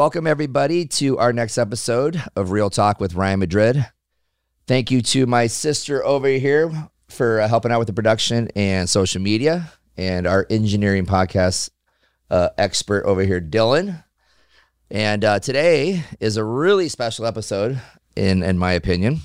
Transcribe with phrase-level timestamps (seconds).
[0.00, 3.84] Welcome, everybody, to our next episode of Real Talk with Ryan Madrid.
[4.66, 6.72] Thank you to my sister over here
[7.10, 11.68] for uh, helping out with the production and social media, and our engineering podcast
[12.30, 14.02] uh, expert over here, Dylan.
[14.90, 17.78] And uh, today is a really special episode,
[18.16, 19.18] in in my opinion.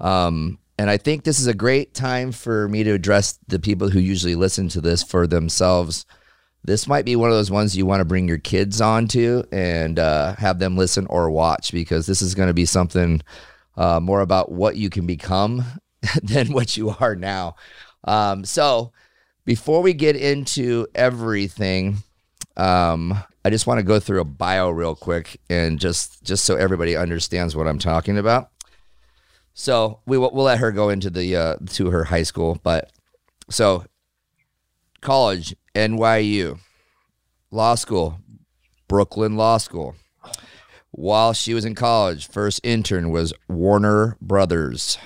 [0.00, 3.90] Um, and I think this is a great time for me to address the people
[3.90, 6.04] who usually listen to this for themselves
[6.64, 9.44] this might be one of those ones you want to bring your kids on to
[9.52, 13.20] and uh, have them listen or watch because this is going to be something
[13.76, 15.64] uh, more about what you can become
[16.22, 17.56] than what you are now.
[18.04, 18.92] Um, so,
[19.44, 21.98] before we get into everything,
[22.56, 23.12] um,
[23.44, 26.96] I just want to go through a bio real quick and just just so everybody
[26.96, 28.50] understands what I'm talking about.
[29.52, 32.90] So we will we'll let her go into the uh, to her high school, but
[33.50, 33.84] so
[35.04, 36.58] college NYU,
[37.52, 38.18] law school,
[38.88, 39.94] Brooklyn Law School.
[40.90, 44.98] While she was in college, first intern was Warner Brothers.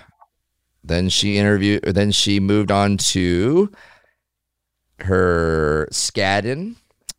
[0.85, 1.83] Then she interviewed.
[1.83, 3.71] Then she moved on to
[5.01, 6.77] her Skadden,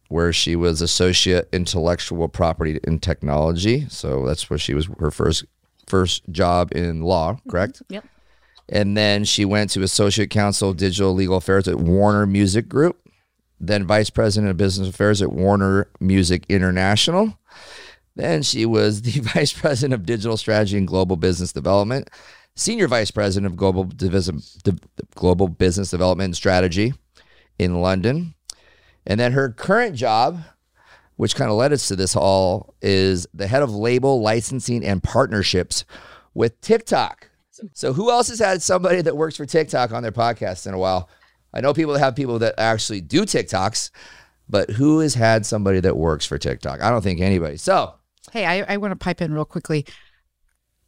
[0.07, 3.87] where she was associate intellectual property and technology.
[3.89, 5.45] So that's where she was her first
[5.87, 7.39] first job in law.
[7.49, 7.81] Correct.
[7.83, 7.93] Mm-hmm.
[7.95, 8.05] Yep.
[8.71, 12.99] And then she went to associate counsel digital legal affairs at Warner Music Group
[13.59, 17.37] then vice president of business affairs at Warner Music International.
[18.15, 22.09] Then she was the vice president of digital strategy and global business development,
[22.55, 23.89] senior vice president of global,
[25.15, 26.93] global business development and strategy
[27.57, 28.33] in London.
[29.05, 30.41] And then her current job,
[31.17, 35.03] which kind of led us to this all, is the head of label licensing and
[35.03, 35.83] partnerships
[36.33, 37.28] with TikTok.
[37.73, 40.77] So, who else has had somebody that works for TikTok on their podcast in a
[40.77, 41.09] while?
[41.53, 43.91] I know people that have people that actually do TikToks,
[44.47, 46.81] but who has had somebody that works for TikTok?
[46.81, 47.57] I don't think anybody.
[47.57, 47.95] So,
[48.31, 49.85] hey, I, I want to pipe in real quickly.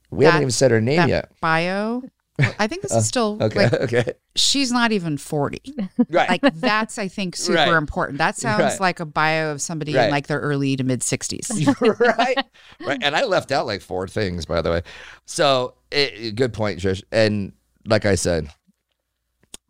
[0.09, 1.31] We that, haven't even said her name yet.
[1.41, 2.03] Bio.
[2.39, 3.63] I think this is uh, still okay.
[3.63, 4.13] Like, okay.
[4.35, 5.61] She's not even 40.
[6.09, 6.29] Right.
[6.29, 7.73] Like that's I think super right.
[7.73, 8.17] important.
[8.17, 8.79] That sounds right.
[8.79, 10.05] like a bio of somebody right.
[10.05, 11.99] in like their early to mid 60s.
[12.17, 12.45] right.
[12.79, 12.99] Right.
[13.01, 14.81] And I left out like four things by the way.
[15.25, 17.03] So, it, good point, Trish.
[17.11, 17.53] And
[17.85, 18.49] like I said,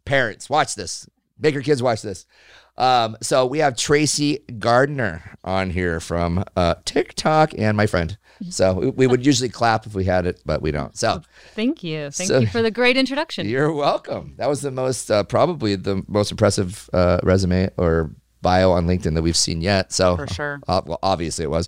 [0.05, 1.07] parents, watch this.
[1.39, 2.25] Make your kids watch this.
[2.77, 8.17] Um, so we have Tracy Gardner on here from uh, TikTok and my friend.
[8.49, 10.97] So we, we, would usually clap if we had it, but we don't.
[10.97, 11.21] So
[11.53, 13.47] thank you, thank so, you for the great introduction.
[13.49, 14.33] You're welcome.
[14.37, 19.15] That was the most, uh, probably the most impressive uh, resume or bio on LinkedIn
[19.15, 19.91] that we've seen yet.
[19.91, 20.61] So for sure.
[20.67, 21.67] Uh, well, obviously it was.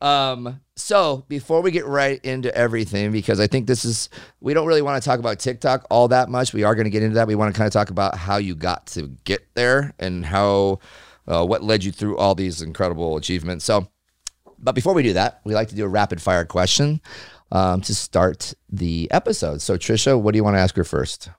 [0.00, 4.08] Um, so before we get right into everything, because I think this is
[4.40, 6.52] we don't really want to talk about TikTok all that much.
[6.52, 7.28] We are going to get into that.
[7.28, 10.80] We want to kind of talk about how you got to get there and how
[11.28, 13.64] uh, what led you through all these incredible achievements.
[13.64, 13.88] So,
[14.58, 17.00] but before we do that, we like to do a rapid fire question
[17.52, 19.62] um, to start the episode.
[19.62, 21.30] So, Trisha, what do you want to ask her first?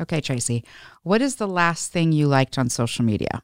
[0.00, 0.64] Okay, Tracy,
[1.02, 3.42] what is the last thing you liked on social media?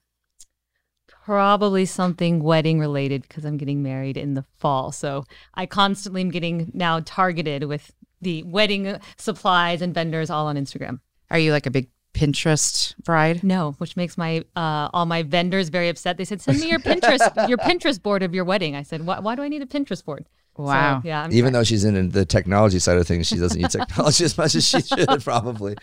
[1.28, 4.92] Probably something wedding related because I'm getting married in the fall.
[4.92, 7.92] So I constantly am getting now targeted with
[8.22, 11.00] the wedding supplies and vendors all on Instagram.
[11.30, 13.44] Are you like a big Pinterest bride?
[13.44, 16.16] No, which makes my uh, all my vendors very upset.
[16.16, 19.18] They said, "Send me your Pinterest your Pinterest board of your wedding." I said, "Why,
[19.20, 20.24] why do I need a Pinterest board?"
[20.58, 21.00] Wow.
[21.00, 21.22] So, yeah.
[21.22, 21.52] I'm Even sorry.
[21.52, 24.66] though she's in the technology side of things, she doesn't use technology as much as
[24.66, 25.76] she should probably.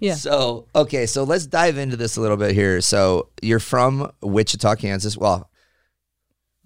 [0.00, 0.14] yeah.
[0.14, 1.06] So, okay.
[1.06, 2.80] So let's dive into this a little bit here.
[2.80, 5.16] So you're from Wichita, Kansas.
[5.16, 5.50] Well,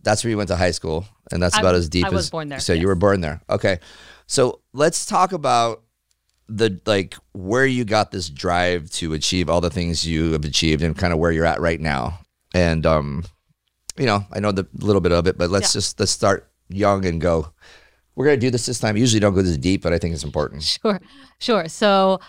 [0.03, 1.07] that's where you went to high school.
[1.33, 2.13] And that's about as deep I as.
[2.13, 2.61] I was born there.
[2.61, 2.83] So yes.
[2.83, 3.41] you were born there.
[3.49, 3.81] Okay.
[4.27, 5.83] So let's talk about
[6.49, 10.83] the like where you got this drive to achieve all the things you have achieved
[10.83, 12.19] and kind of where you're at right now.
[12.53, 13.25] And um
[13.97, 15.79] you know, I know the little bit of it, but let's yeah.
[15.79, 17.53] just let's start young and go.
[18.15, 18.97] We're gonna do this this time.
[18.97, 20.63] usually don't go this deep, but I think it's important.
[20.63, 21.01] Sure,
[21.39, 21.69] sure.
[21.69, 22.21] So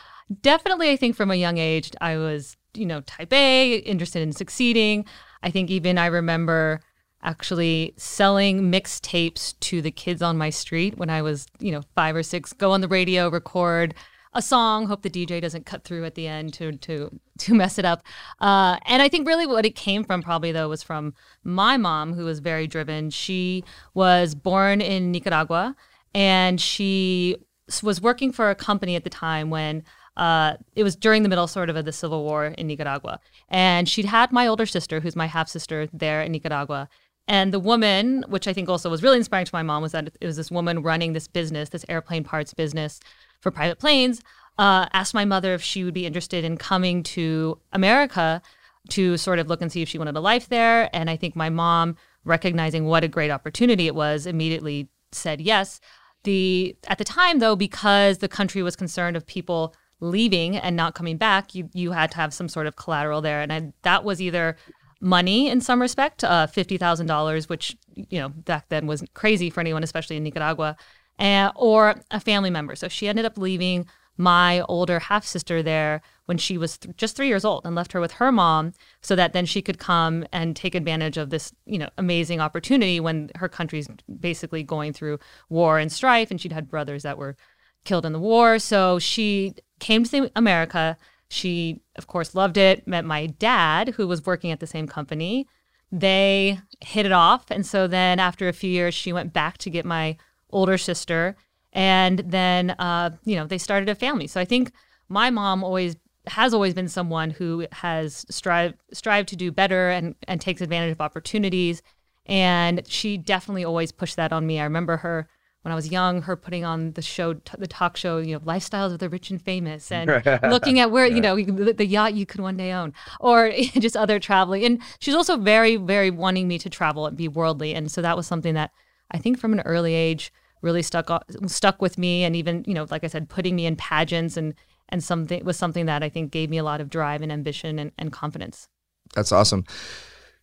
[0.42, 4.32] definitely, I think from a young age, I was you know type A, interested in
[4.32, 5.06] succeeding.
[5.44, 6.82] I think even I remember
[7.24, 12.16] actually selling mixtapes to the kids on my street when I was, you know, five
[12.16, 13.94] or six, go on the radio, record
[14.34, 17.78] a song, hope the DJ doesn't cut through at the end to to to mess
[17.78, 18.04] it up.
[18.40, 21.14] Uh, and I think really what it came from probably though was from
[21.44, 23.10] my mom, who was very driven.
[23.10, 23.64] She
[23.94, 25.76] was born in Nicaragua,
[26.14, 27.38] and she
[27.84, 29.84] was working for a company at the time when
[30.18, 33.20] uh, it was during the middle sort of of the civil war in Nicaragua.
[33.50, 36.90] And she'd had my older sister, who's my half sister, there in Nicaragua.
[37.28, 40.10] And the woman, which I think also was really inspiring to my mom, was that
[40.20, 43.00] it was this woman running this business, this airplane parts business
[43.42, 44.22] for private planes.
[44.58, 48.42] Uh, asked my mother if she would be interested in coming to America
[48.90, 50.90] to sort of look and see if she wanted a life there.
[50.94, 55.80] And I think my mom, recognizing what a great opportunity it was, immediately said yes.
[56.24, 60.94] The at the time though, because the country was concerned of people leaving and not
[60.94, 64.04] coming back, you you had to have some sort of collateral there, and I, that
[64.04, 64.56] was either
[65.00, 69.50] money in some respect, uh, fifty thousand dollars, which you know back then was crazy
[69.50, 70.78] for anyone, especially in Nicaragua,
[71.22, 72.76] uh, or a family member.
[72.76, 73.86] So she ended up leaving
[74.18, 77.94] my older half sister there when she was th- just three years old and left
[77.94, 81.54] her with her mom so that then she could come and take advantage of this
[81.66, 83.88] you know amazing opportunity when her country's
[84.20, 85.18] basically going through
[85.50, 87.38] war and strife and she'd had brothers that were
[87.86, 90.98] killed in the war so she came to America
[91.32, 95.48] she, of course, loved it, met my dad, who was working at the same company.
[95.90, 97.50] They hit it off.
[97.50, 100.18] And so then after a few years, she went back to get my
[100.52, 101.36] older sister.
[101.74, 104.28] And then, uh, you know, they started a family.
[104.28, 104.72] So I think
[105.10, 105.96] my mom always
[106.28, 110.92] has always been someone who has strive strive to do better and, and takes advantage
[110.92, 111.82] of opportunities.
[112.26, 114.60] And she definitely always pushed that on me.
[114.60, 115.28] I remember her
[115.62, 118.40] when I was young, her putting on the show, t- the talk show, you know,
[118.40, 120.10] lifestyles of the rich and famous, and
[120.44, 123.96] looking at where you know the, the, yacht you could one day own, or just
[123.96, 124.66] other traveling.
[124.66, 128.18] And she's also very, very wanting me to travel and be worldly, and so that
[128.18, 128.72] was something that
[129.12, 131.10] I think from an early age really stuck
[131.48, 134.54] stuck with me, and even you know, like I said, putting me in pageants and
[134.90, 137.80] and something was something that I think gave me a lot of drive and ambition
[137.80, 138.68] and, and confidence.
[139.16, 139.66] That's awesome.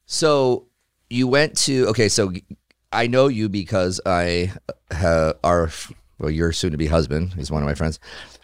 [0.06, 0.66] So
[1.10, 2.32] you went to okay, so
[2.92, 4.52] I know you because I
[4.90, 5.70] have our
[6.18, 7.34] well, your soon to be husband.
[7.34, 8.00] He's one of my friends.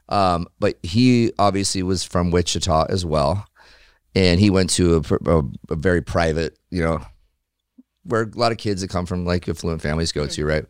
[0.09, 3.47] Um, but he obviously was from Wichita as well,
[4.15, 7.00] and he went to a, a, a, very private, you know,
[8.05, 10.67] where a lot of kids that come from like affluent families go to, right?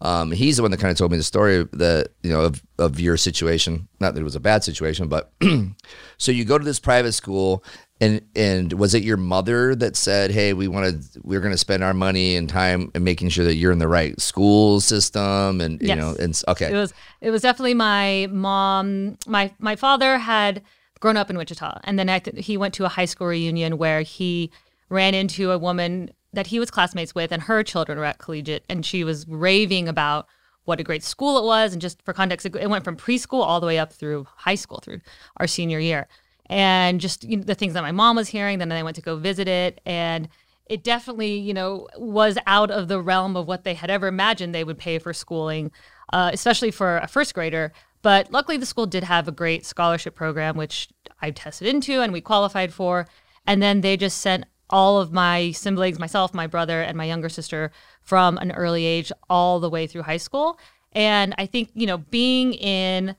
[0.00, 2.62] Um, he's the one that kind of told me the story that you know of,
[2.78, 3.88] of your situation.
[4.00, 5.32] Not that it was a bad situation, but
[6.18, 7.64] so you go to this private school
[8.00, 11.82] and and was it your mother that said, "Hey, we wanted we're going to spend
[11.82, 15.82] our money and time and making sure that you're in the right school system?" And
[15.82, 19.18] you know, and okay, it was it was definitely my mom.
[19.26, 20.62] My my father had
[21.00, 24.02] grown up in Wichita, and then th- he went to a high school reunion where
[24.02, 24.52] he
[24.90, 28.64] ran into a woman that he was classmates with, and her children were at collegiate,
[28.68, 30.28] and she was raving about
[30.64, 33.58] what a great school it was, and just for context, it went from preschool all
[33.58, 35.00] the way up through high school through
[35.38, 36.06] our senior year
[36.48, 38.58] and just you know, the things that my mom was hearing.
[38.58, 40.28] Then I went to go visit it, and
[40.66, 44.54] it definitely, you know, was out of the realm of what they had ever imagined
[44.54, 45.72] they would pay for schooling,
[46.12, 47.72] uh, especially for a first grader.
[48.02, 50.88] But luckily, the school did have a great scholarship program, which
[51.20, 53.08] I tested into and we qualified for.
[53.44, 57.28] And then they just sent all of my siblings, myself, my brother, and my younger
[57.28, 57.70] sister
[58.02, 60.58] from an early age all the way through high school.
[60.92, 63.16] And I think, you know, being in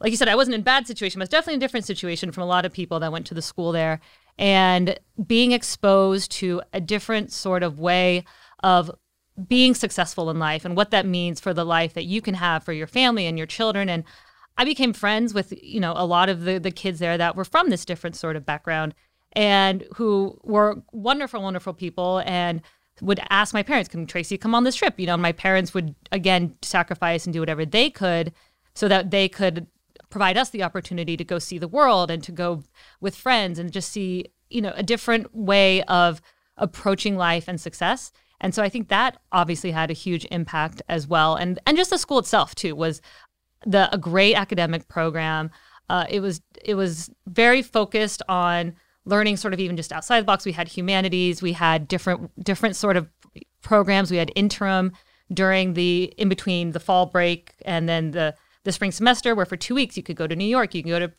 [0.00, 2.30] like you said, I wasn't in a bad situation, but it's definitely a different situation
[2.30, 4.00] from a lot of people that went to the school there.
[4.38, 8.24] And being exposed to a different sort of way
[8.62, 8.90] of
[9.48, 12.62] being successful in life and what that means for the life that you can have
[12.62, 13.88] for your family and your children.
[13.88, 14.04] And
[14.58, 17.44] I became friends with, you know, a lot of the, the kids there that were
[17.44, 18.94] from this different sort of background
[19.36, 22.62] and who were wonderful, wonderful people and
[23.02, 24.98] would ask my parents, can Tracy come on this trip?
[24.98, 28.32] You know, my parents would again sacrifice and do whatever they could
[28.74, 29.66] so that they could
[30.08, 32.62] provide us the opportunity to go see the world and to go
[33.00, 36.22] with friends and just see, you know, a different way of
[36.56, 38.12] approaching life and success.
[38.40, 41.34] And so I think that obviously had a huge impact as well.
[41.34, 43.02] And and just the school itself too was
[43.66, 45.50] the a great academic program.
[45.90, 48.74] Uh, it was it was very focused on
[49.06, 50.44] learning sort of even just outside the box.
[50.44, 53.08] We had humanities, we had different different sort of
[53.62, 54.10] programs.
[54.10, 54.92] We had interim
[55.32, 58.34] during the in between the fall break and then the
[58.64, 60.90] the spring semester where for two weeks you could go to New York, you can
[60.90, 61.12] go to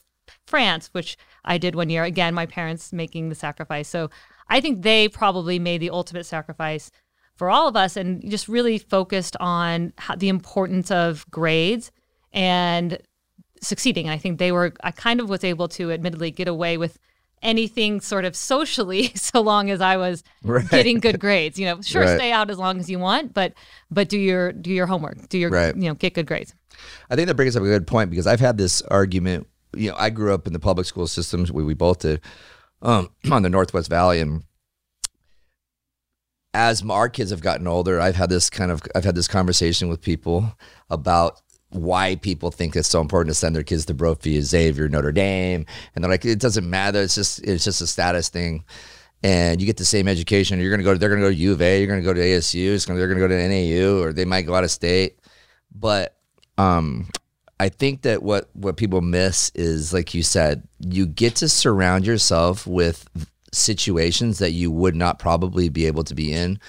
[0.46, 2.04] France, which I did one year.
[2.04, 3.88] Again, my parents making the sacrifice.
[3.88, 4.10] So
[4.50, 6.92] I think they probably made the ultimate sacrifice
[7.36, 11.92] for all of us and just really focused on how, the importance of grades
[12.34, 13.00] and
[13.62, 14.08] succeeding.
[14.08, 16.98] And I think they were, I kind of was able to admittedly get away with
[17.42, 20.68] anything sort of socially so long as I was right.
[20.70, 21.60] getting good grades.
[21.60, 22.18] You know, sure right.
[22.18, 23.54] stay out as long as you want, but
[23.92, 25.30] but do your do your homework.
[25.30, 25.76] Do your right.
[25.76, 26.54] you know, get good grades.
[27.10, 29.96] I think that brings up a good point because I've had this argument, you know,
[29.98, 32.22] I grew up in the public school systems, we, we both did,
[32.84, 34.44] um, on the Northwest Valley and
[36.54, 39.90] as our kids have gotten older, I've had this kind of I've had this conversation
[39.90, 40.58] with people
[40.90, 41.40] about
[41.70, 45.66] why people think it's so important to send their kids to Brophy, Xavier, Notre Dame,
[45.94, 47.02] and they're like, it doesn't matter.
[47.02, 48.64] It's just it's just a status thing,
[49.24, 50.60] and you get the same education.
[50.60, 50.96] You're gonna go.
[50.96, 51.80] They're gonna go to U of A.
[51.80, 52.88] You're gonna go to ASU.
[52.88, 55.20] Gonna, they're gonna go to NAU, or they might go out of state.
[55.74, 56.16] But
[56.58, 57.10] um,
[57.60, 62.06] I think that what what people miss is, like you said, you get to surround
[62.06, 63.08] yourself with
[63.52, 66.60] situations that you would not probably be able to be in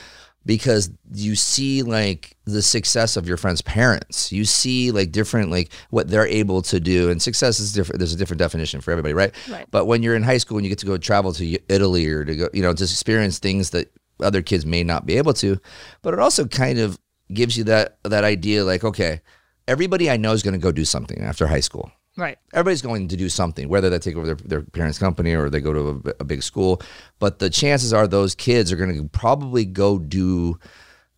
[0.46, 4.32] because you see like the success of your friends' parents.
[4.32, 7.98] You see like different like what they're able to do, and success is different.
[7.98, 9.34] There's a different definition for everybody, right?
[9.50, 9.66] Right.
[9.70, 12.24] But when you're in high school and you get to go travel to Italy or
[12.24, 15.60] to go, you know, to experience things that other kids may not be able to,
[16.02, 16.98] but it also kind of
[17.32, 19.20] gives you that that idea like, okay,
[19.66, 21.92] everybody I know is going to go do something after high school.
[22.18, 22.36] Right.
[22.52, 25.60] Everybody's going to do something, whether they take over their, their parents' company or they
[25.60, 26.82] go to a, a big school.
[27.20, 30.58] But the chances are those kids are going to probably go do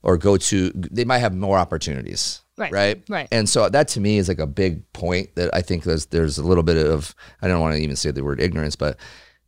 [0.03, 2.43] or go to, they might have more opportunities.
[2.59, 2.71] Right.
[2.71, 3.03] Right.
[3.09, 3.29] Right.
[3.33, 6.37] And so that to me is like a big point that I think there's, there's
[6.37, 8.99] a little bit of, I don't want to even say the word ignorance, but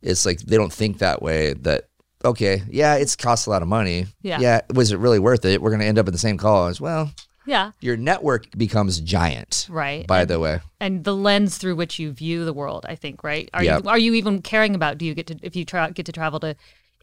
[0.01, 1.89] it's like they don't think that way that,
[2.25, 4.07] okay, yeah, it's cost a lot of money.
[4.23, 4.39] Yeah.
[4.39, 4.61] Yeah.
[4.73, 5.61] Was it really worth it?
[5.61, 6.81] We're going to end up in the same college.
[6.81, 7.11] Well,
[7.45, 7.71] yeah.
[7.81, 9.67] Your network becomes giant.
[9.69, 10.07] Right.
[10.07, 10.61] By and, the way.
[10.79, 13.49] And the lens through which you view the world, I think, right?
[13.53, 13.83] Are yep.
[13.83, 16.11] you are you even caring about do you get to if you tra- get to
[16.11, 16.55] travel to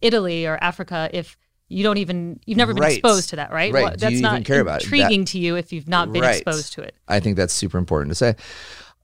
[0.02, 1.36] Italy or Africa if
[1.68, 2.98] you don't even you've never been right.
[2.98, 3.72] exposed to that, right?
[3.72, 3.84] Right.
[3.84, 6.36] Well, that's not care about intriguing to you if you've not been right.
[6.36, 6.94] exposed to it.
[7.08, 8.34] I think that's super important to say.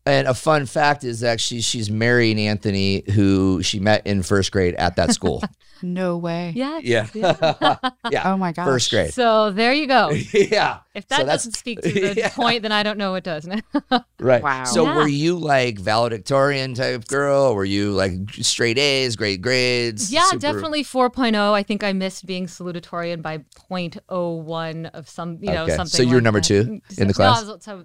[0.06, 4.76] And a fun fact is actually she's marrying Anthony, who she met in first grade
[4.76, 5.42] at that school.
[5.82, 6.52] no way.
[6.54, 6.78] Yeah.
[6.80, 7.08] Yeah.
[7.12, 7.76] Yeah.
[8.10, 8.32] yeah.
[8.32, 8.66] Oh my gosh.
[8.66, 9.12] First grade.
[9.12, 10.10] So there you go.
[10.32, 10.78] yeah.
[10.94, 12.28] If that so doesn't speak to the yeah.
[12.30, 13.48] point, then I don't know what does.
[14.20, 14.42] right.
[14.42, 14.64] Wow.
[14.64, 14.96] So yeah.
[14.96, 17.54] were you like valedictorian type girl?
[17.54, 20.12] Were you like straight A's, great grades?
[20.12, 20.38] Yeah, super...
[20.38, 21.52] definitely 4.0.
[21.52, 23.38] I think I missed being salutatorian by
[23.70, 25.76] 0.01 of some, you know, okay.
[25.76, 25.90] something.
[25.90, 26.46] So you were like number that.
[26.46, 27.44] two mm, in the class?
[27.44, 27.84] No, so,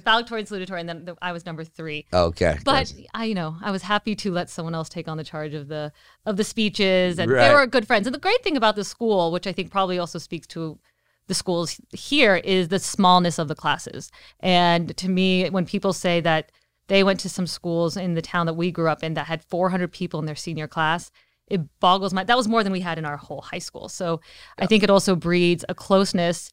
[0.00, 2.06] valedictorian, salutatorian, then I was number three.
[2.12, 2.58] Okay.
[2.64, 5.54] But I, you know, I was happy to let someone else take on the charge
[5.54, 5.92] of the
[6.24, 7.48] of the speeches, and right.
[7.48, 8.06] they were good friends.
[8.06, 10.78] And the great thing about the school, which I think probably also speaks to
[11.26, 14.10] the schools here, is the smallness of the classes.
[14.40, 16.52] And to me, when people say that
[16.88, 19.42] they went to some schools in the town that we grew up in that had
[19.44, 21.10] 400 people in their senior class,
[21.48, 22.24] it boggles my.
[22.24, 23.88] That was more than we had in our whole high school.
[23.88, 24.20] So
[24.58, 24.64] yeah.
[24.64, 26.50] I think it also breeds a closeness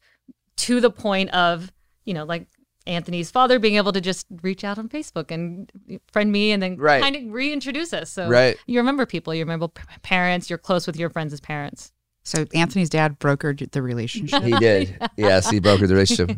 [0.56, 1.72] to the point of
[2.04, 2.46] you know like
[2.86, 5.70] Anthony's father being able to just reach out on Facebook and
[6.12, 7.02] friend me and then right.
[7.02, 8.10] kind of reintroduce us.
[8.10, 8.56] So right.
[8.66, 9.68] you remember people, you remember
[10.02, 11.92] parents, you're close with your friends as parents.
[12.24, 14.42] So Anthony's dad brokered the relationship.
[14.42, 14.98] He did.
[15.16, 16.30] yes, he brokered the relationship.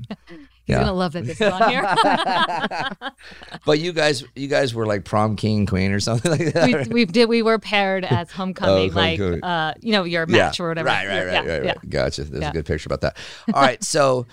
[0.67, 0.81] He's yeah.
[0.81, 1.83] gonna love that this is on here.
[3.65, 6.88] but you guys, you guys were like prom king queen or something like that.
[6.88, 7.29] We, we did.
[7.29, 9.45] We were paired as homecoming, oh, like homecoming.
[9.45, 10.65] uh, you know, your match yeah.
[10.65, 10.88] or whatever.
[10.88, 11.71] Right, right, right, yeah, right, yeah.
[11.71, 11.88] right.
[11.88, 12.25] Gotcha.
[12.25, 13.17] There's a good picture about that.
[13.55, 14.26] All right, so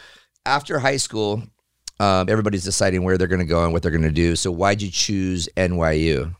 [0.43, 1.43] after high school,
[2.00, 4.35] um, everybody's deciding where they're going to go and what they're going to do.
[4.35, 6.35] So why'd you choose NYU?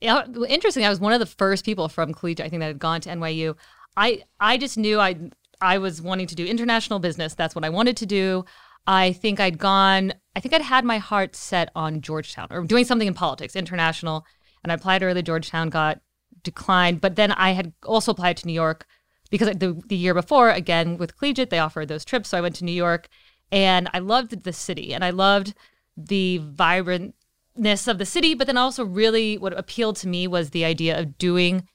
[0.00, 0.84] Yeah, interesting.
[0.84, 3.10] I was one of the first people from collegiate, I think, that had gone to
[3.10, 3.56] NYU.
[3.96, 5.16] I I just knew I
[5.60, 7.34] I was wanting to do international business.
[7.34, 8.44] That's what I wanted to do.
[8.86, 10.12] I think I'd gone.
[10.34, 14.26] I think I'd had my heart set on Georgetown or doing something in politics, international.
[14.62, 15.22] And I applied early.
[15.22, 16.00] Georgetown got
[16.42, 18.86] declined, but then I had also applied to New York
[19.30, 22.30] because the the year before, again with collegiate, they offered those trips.
[22.30, 23.08] So I went to New York
[23.52, 25.54] and I loved the city and I loved
[25.96, 30.64] the vibrantness of the city, but then also really what appealed to me was the
[30.64, 31.68] idea of doing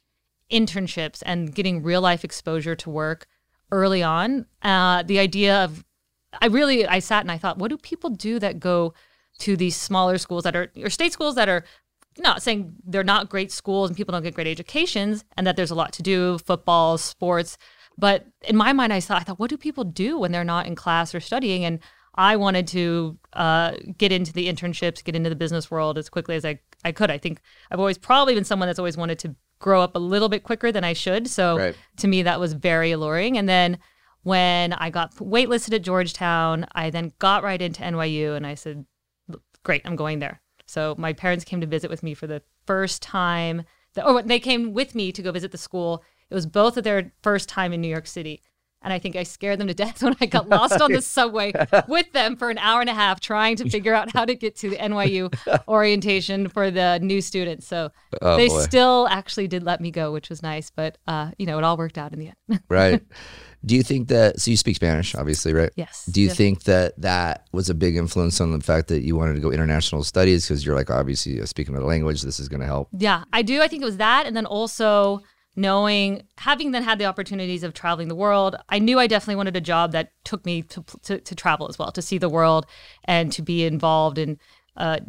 [0.52, 3.28] internships and getting real life exposure to work
[3.72, 4.48] early on.
[4.64, 5.86] Uh, the idea of
[6.42, 8.94] I really I sat and I thought, what do people do that go
[9.40, 11.64] to these smaller schools that are or state schools that are
[12.18, 15.70] not saying they're not great schools and people don't get great educations and that there's
[15.70, 17.58] a lot to do, football, sports,
[17.98, 20.68] but in my mind, I thought, I thought, what do people do when they're not
[20.68, 21.66] in class or studying?
[21.66, 21.80] And
[22.16, 26.36] I wanted to uh, get into the internships, get into the business world as quickly
[26.36, 27.12] as I, I could.
[27.12, 30.30] I think I've always probably been someone that's always wanted to grow up a little
[30.30, 31.28] bit quicker than I should.
[31.28, 31.76] So right.
[31.98, 33.38] to me, that was very alluring.
[33.38, 33.78] And then
[34.24, 38.86] when I got waitlisted at Georgetown, I then got right into NYU and I said,
[39.64, 40.42] great, I'm going there.
[40.66, 43.64] So my parents came to visit with me for the first time.
[43.94, 46.84] That, or they came with me to go visit the school It was both of
[46.84, 48.42] their first time in New York City.
[48.82, 51.52] And I think I scared them to death when I got lost on the subway
[51.88, 54.56] with them for an hour and a half trying to figure out how to get
[54.58, 55.34] to the NYU
[55.68, 57.68] orientation for the new students.
[57.68, 57.92] So
[58.22, 58.62] oh, they boy.
[58.62, 60.70] still actually did let me go, which was nice.
[60.70, 62.62] But, uh, you know, it all worked out in the end.
[62.70, 63.02] right.
[63.66, 65.72] Do you think that, so you speak Spanish, obviously, right?
[65.76, 66.06] Yes.
[66.06, 66.38] Do you yes.
[66.38, 69.52] think that that was a big influence on the fact that you wanted to go
[69.52, 70.46] international studies?
[70.46, 72.90] Because you're like, obviously, speaking another language, this is going to help.
[72.98, 73.62] Yeah, I do.
[73.62, 74.28] I think it was that.
[74.28, 75.24] And then also,
[75.58, 79.56] knowing having then had the opportunities of traveling the world i knew i definitely wanted
[79.58, 82.66] a job that took me to, to, to travel as well to see the world
[83.06, 84.40] and to be involved in
[84.78, 85.00] uh,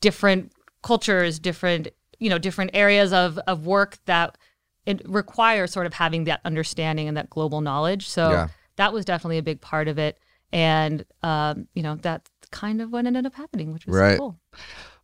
[0.00, 4.38] different cultures different you know different areas of, of work that
[4.86, 8.48] it requires sort of having that understanding and that global knowledge so yeah.
[8.76, 10.18] that was definitely a big part of it
[10.52, 14.18] and um, you know that's kind of what ended up happening which was right.
[14.18, 14.38] cool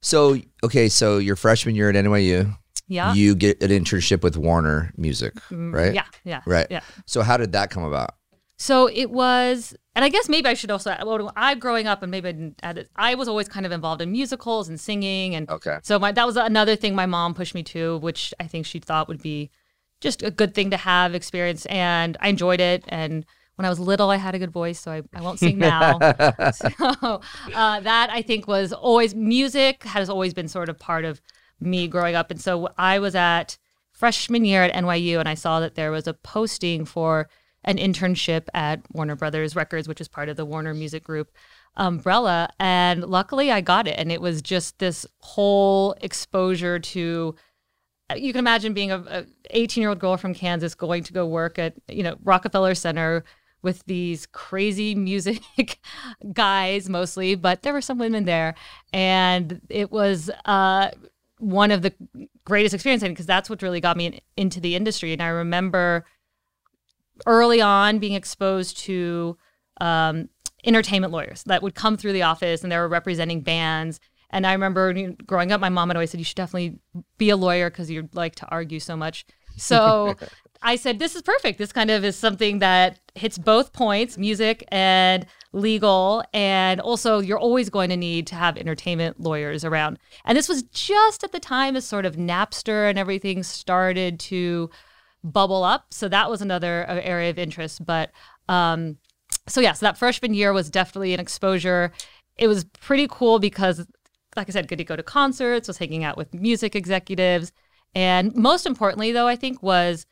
[0.00, 2.56] so okay so your freshman year at nyu
[2.92, 3.14] yeah.
[3.14, 5.94] you get an internship with Warner Music, mm, right?
[5.94, 6.42] Yeah, yeah.
[6.46, 6.66] Right.
[6.70, 6.80] Yeah.
[7.06, 8.14] So how did that come about?
[8.56, 12.02] So it was, and I guess maybe I should also add, well, I growing up
[12.02, 14.78] and maybe I didn't add it, I was always kind of involved in musicals and
[14.78, 15.34] singing.
[15.34, 15.78] And okay.
[15.82, 18.78] so my, that was another thing my mom pushed me to, which I think she
[18.78, 19.50] thought would be
[20.00, 21.66] just a good thing to have experience.
[21.66, 22.84] And I enjoyed it.
[22.86, 25.58] And when I was little, I had a good voice, so I, I won't sing
[25.58, 25.98] now.
[26.52, 27.20] so
[27.54, 31.20] uh, that I think was always, music has always been sort of part of
[31.62, 32.30] me growing up.
[32.30, 33.58] And so I was at
[33.92, 37.28] freshman year at NYU and I saw that there was a posting for
[37.64, 41.30] an internship at Warner Brothers Records, which is part of the Warner Music Group
[41.76, 42.48] umbrella.
[42.58, 43.98] And luckily I got it.
[43.98, 47.34] And it was just this whole exposure to
[48.16, 51.58] you can imagine being a 18 year old girl from Kansas going to go work
[51.58, 53.24] at, you know, Rockefeller Center
[53.62, 55.40] with these crazy music
[56.32, 58.54] guys mostly, but there were some women there.
[58.92, 60.90] And it was uh,
[61.42, 61.92] one of the
[62.44, 65.12] greatest experiences because that's what really got me in, into the industry.
[65.12, 66.04] And I remember
[67.26, 69.36] early on being exposed to
[69.80, 70.28] um,
[70.64, 73.98] entertainment lawyers that would come through the office and they were representing bands.
[74.30, 76.78] And I remember growing up, my mom had always said, You should definitely
[77.18, 79.26] be a lawyer because you like to argue so much.
[79.56, 80.14] So
[80.62, 81.58] I said, This is perfect.
[81.58, 86.24] This kind of is something that hits both points music and legal.
[86.32, 89.98] And also, you're always going to need to have entertainment lawyers around.
[90.24, 94.70] And this was just at the time as sort of Napster and everything started to
[95.24, 95.86] bubble up.
[95.90, 97.84] So that was another uh, area of interest.
[97.84, 98.10] But
[98.48, 98.98] um,
[99.46, 101.92] so, yeah, so that freshman year was definitely an exposure.
[102.36, 103.86] It was pretty cool because,
[104.36, 107.52] like I said, good to go to concerts, was hanging out with music executives.
[107.94, 110.06] And most importantly, though, I think was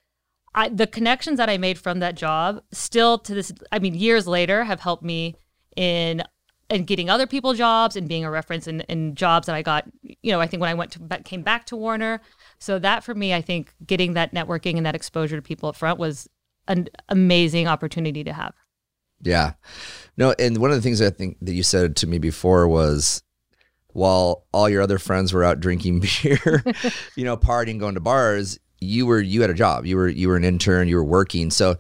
[0.55, 4.27] I, the connections that I made from that job still to this, I mean, years
[4.27, 5.37] later have helped me
[5.77, 6.23] in
[6.71, 9.87] in getting other people jobs and being a reference in, in jobs that I got,
[10.03, 12.21] you know, I think when I went to came back to Warner.
[12.61, 15.77] So that for me, I think getting that networking and that exposure to people up
[15.77, 16.29] front was
[16.69, 18.55] an amazing opportunity to have.
[19.21, 19.55] Yeah.
[20.17, 23.23] No, and one of the things I think that you said to me before was
[23.89, 26.65] while all your other friends were out drinking beer,
[27.17, 29.87] you know, partying, going to bars, you were you had a job.
[29.87, 30.89] You were you were an intern.
[30.89, 31.51] You were working.
[31.51, 31.77] So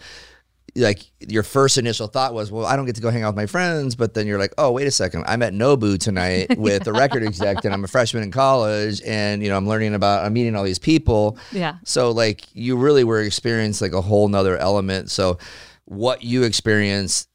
[0.77, 3.37] like your first initial thought was, well, I don't get to go hang out with
[3.37, 6.87] my friends, but then you're like, oh, wait a second, I'm at Nobu tonight with
[6.87, 10.25] a record exec, and I'm a freshman in college, and you know I'm learning about,
[10.25, 11.39] I'm meeting all these people.
[11.53, 11.77] Yeah.
[11.85, 15.11] So like you really were experiencing like a whole nother element.
[15.11, 15.39] So
[15.87, 17.27] what you experienced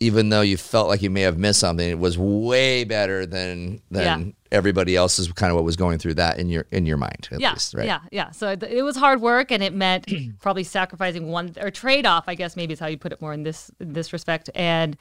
[0.00, 3.80] even though you felt like you may have missed something, it was way better than
[3.90, 4.32] than yeah.
[4.54, 7.28] Everybody else is kind of what was going through that in your in your mind.
[7.38, 7.86] yeah, least, right?
[7.86, 8.30] yeah, yeah.
[8.30, 12.24] So it was hard work, and it meant probably sacrificing one or trade off.
[12.26, 14.48] I guess maybe is how you put it more in this in this respect.
[14.54, 14.96] And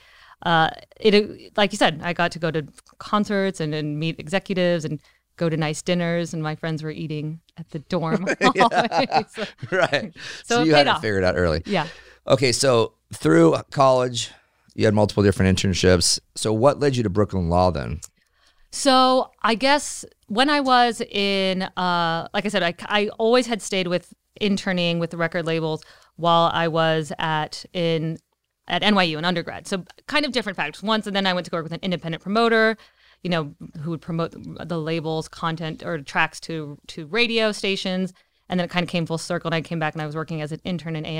[0.45, 2.65] uh, it like you said, I got to go to
[2.97, 4.99] concerts and, and meet executives and
[5.37, 8.25] go to nice dinners, and my friends were eating at the dorm.
[8.41, 10.11] so, right.
[10.43, 10.97] So, so you had off.
[10.97, 11.61] to figure it out early.
[11.65, 11.87] Yeah.
[12.27, 14.31] Okay, so through college
[14.75, 16.19] you had multiple different internships.
[16.35, 17.99] So what led you to Brooklyn Law then?
[18.75, 23.61] So I guess when I was in, uh, like I said, I, I always had
[23.61, 25.83] stayed with interning with the record labels
[26.15, 28.17] while I was at in
[28.67, 29.67] at NYU in undergrad.
[29.67, 30.81] So kind of different factors.
[30.81, 32.75] Once, and then I went to work with an independent promoter,
[33.21, 34.31] you know, who would promote
[34.67, 38.11] the labels, content, or tracks to to radio stations.
[38.49, 40.15] And then it kind of came full circle, and I came back and I was
[40.15, 41.19] working as an intern in A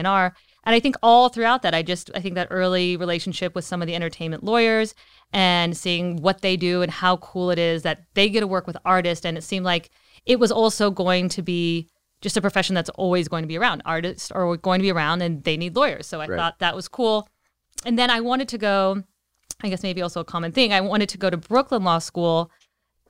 [0.65, 3.81] and I think all throughout that, I just I think that early relationship with some
[3.81, 4.95] of the entertainment lawyers
[5.33, 8.67] and seeing what they do and how cool it is that they get to work
[8.67, 9.25] with artists.
[9.25, 9.89] And it seemed like
[10.25, 11.89] it was also going to be
[12.21, 13.81] just a profession that's always going to be around.
[13.85, 16.07] Artists are going to be around and they need lawyers.
[16.07, 16.37] So I right.
[16.37, 17.27] thought that was cool.
[17.85, 19.03] And then I wanted to go,
[19.61, 22.49] I guess maybe also a common thing, I wanted to go to Brooklyn Law School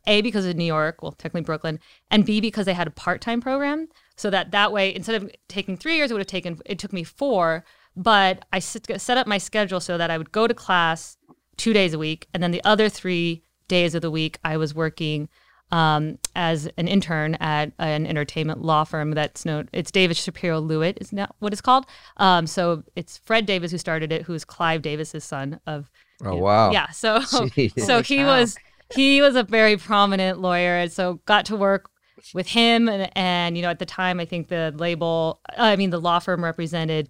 [0.08, 3.42] A because of New York, well, technically Brooklyn, and B because they had a part-time
[3.42, 3.88] program.
[4.16, 6.94] So that that way, instead of taking three years, it would have taken it took
[6.94, 7.66] me four.
[7.96, 11.18] But I set up my schedule so that I would go to class
[11.58, 14.74] two days a week, and then the other three days of the week I was
[14.74, 15.30] working
[15.72, 19.70] um, as an intern at an entertainment law firm that's known.
[19.74, 21.86] It's Davis Shapiro Lewit is now what it's called.
[22.18, 25.90] Um, so it's Fred Davis who started it, who's Clive Davis's son of.
[26.24, 26.72] Oh know, wow!
[26.72, 27.80] Yeah, so Jeez.
[27.80, 28.56] so he was
[28.94, 31.90] he was a very prominent lawyer, and so got to work
[32.34, 32.88] with him.
[32.88, 36.20] And, and you know, at the time, I think the label, I mean, the law
[36.20, 37.10] firm represented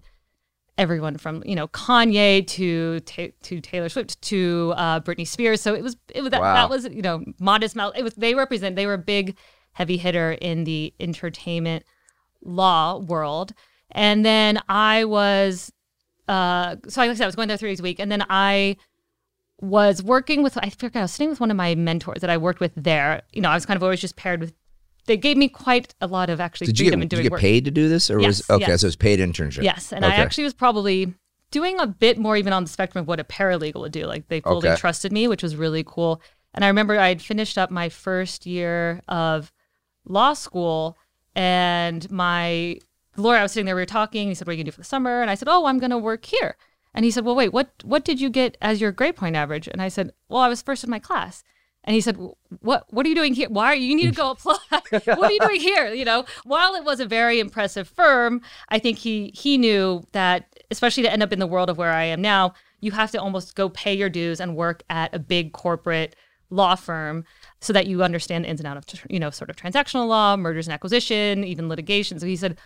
[0.76, 5.60] everyone from you know Kanye to to Taylor Swift to uh, Britney Spears.
[5.60, 6.54] So it was it was that, wow.
[6.54, 7.92] that was you know Modest Mouse.
[7.96, 9.36] It was they represent they were a big
[9.72, 11.84] heavy hitter in the entertainment
[12.42, 13.52] law world.
[13.90, 15.72] And then I was
[16.28, 18.24] uh so like I said I was going there three days a week, and then
[18.28, 18.76] I
[19.60, 22.36] was working with I forget I was sitting with one of my mentors that I
[22.36, 23.22] worked with there.
[23.32, 24.52] You know I was kind of always just paired with
[25.06, 27.16] they gave me quite a lot of actually did freedom you get, in doing did
[27.18, 27.40] you get work.
[27.40, 28.66] paid to do this, or yes, was okay?
[28.68, 28.80] Yes.
[28.80, 29.62] So it's paid internship.
[29.62, 30.14] Yes, and okay.
[30.14, 31.14] I actually was probably
[31.50, 34.06] doing a bit more even on the spectrum of what a paralegal would do.
[34.06, 34.76] Like they fully okay.
[34.76, 36.20] trusted me, which was really cool.
[36.54, 39.52] And I remember i had finished up my first year of
[40.04, 40.96] law school,
[41.34, 42.78] and my
[43.16, 44.28] lawyer, I was sitting there, we were talking.
[44.28, 45.78] He said, "What are you gonna do for the summer?" And I said, "Oh, I'm
[45.78, 46.56] gonna work here."
[46.94, 49.68] And he said, "Well, wait, what what did you get as your grade point average?"
[49.68, 51.42] And I said, "Well, I was first in my class."
[51.84, 52.16] And he said,
[52.60, 53.48] "What what are you doing here?
[53.48, 54.56] Why are you, you need to go apply?
[54.70, 58.78] what are you doing here?" You know, while it was a very impressive firm, I
[58.78, 62.04] think he he knew that especially to end up in the world of where I
[62.04, 65.52] am now, you have to almost go pay your dues and work at a big
[65.52, 66.16] corporate
[66.50, 67.24] law firm
[67.60, 70.36] so that you understand the ins and outs of you know sort of transactional law,
[70.36, 72.18] mergers and acquisition, even litigation.
[72.18, 72.58] So he said,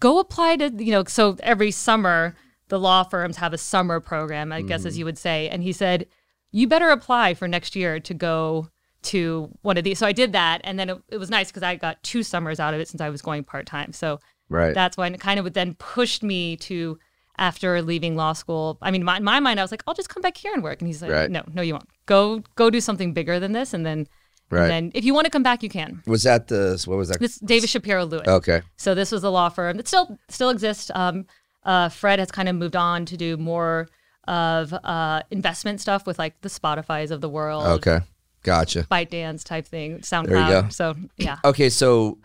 [0.00, 2.34] "Go apply to you know." So every summer,
[2.68, 4.68] the law firms have a summer program, I mm.
[4.68, 4.98] guess as mm-hmm.
[5.00, 6.06] you would say, and he said
[6.52, 8.68] you better apply for next year to go
[9.02, 9.98] to one of these.
[9.98, 12.60] So I did that, and then it, it was nice because I got two summers
[12.60, 13.92] out of it since I was going part time.
[13.92, 14.74] So right.
[14.74, 16.98] that's when it kind of then pushed me to
[17.38, 18.78] after leaving law school.
[18.82, 20.62] I mean, my, in my mind, I was like, I'll just come back here and
[20.62, 20.80] work.
[20.80, 21.30] And he's like, right.
[21.30, 21.88] No, no, you won't.
[22.06, 24.06] Go go do something bigger than this, and then.
[24.50, 24.64] Right.
[24.64, 26.02] And then if you want to come back, you can.
[26.06, 27.18] Was that the what was that?
[27.18, 28.28] This Davis Shapiro Lewis.
[28.28, 28.60] Okay.
[28.76, 30.90] So this was a law firm that still still exists.
[30.94, 31.24] Um,
[31.64, 33.88] uh, Fred has kind of moved on to do more
[34.28, 37.66] of uh, investment stuff with like the Spotify's of the world.
[37.66, 38.00] Okay.
[38.42, 38.86] Gotcha.
[38.90, 40.28] ByteDance type thing, SoundCloud.
[40.28, 40.68] There you go.
[40.68, 41.38] So yeah.
[41.44, 42.18] Okay, so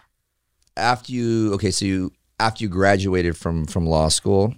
[0.75, 4.55] after you okay, so you after you graduated from from law school,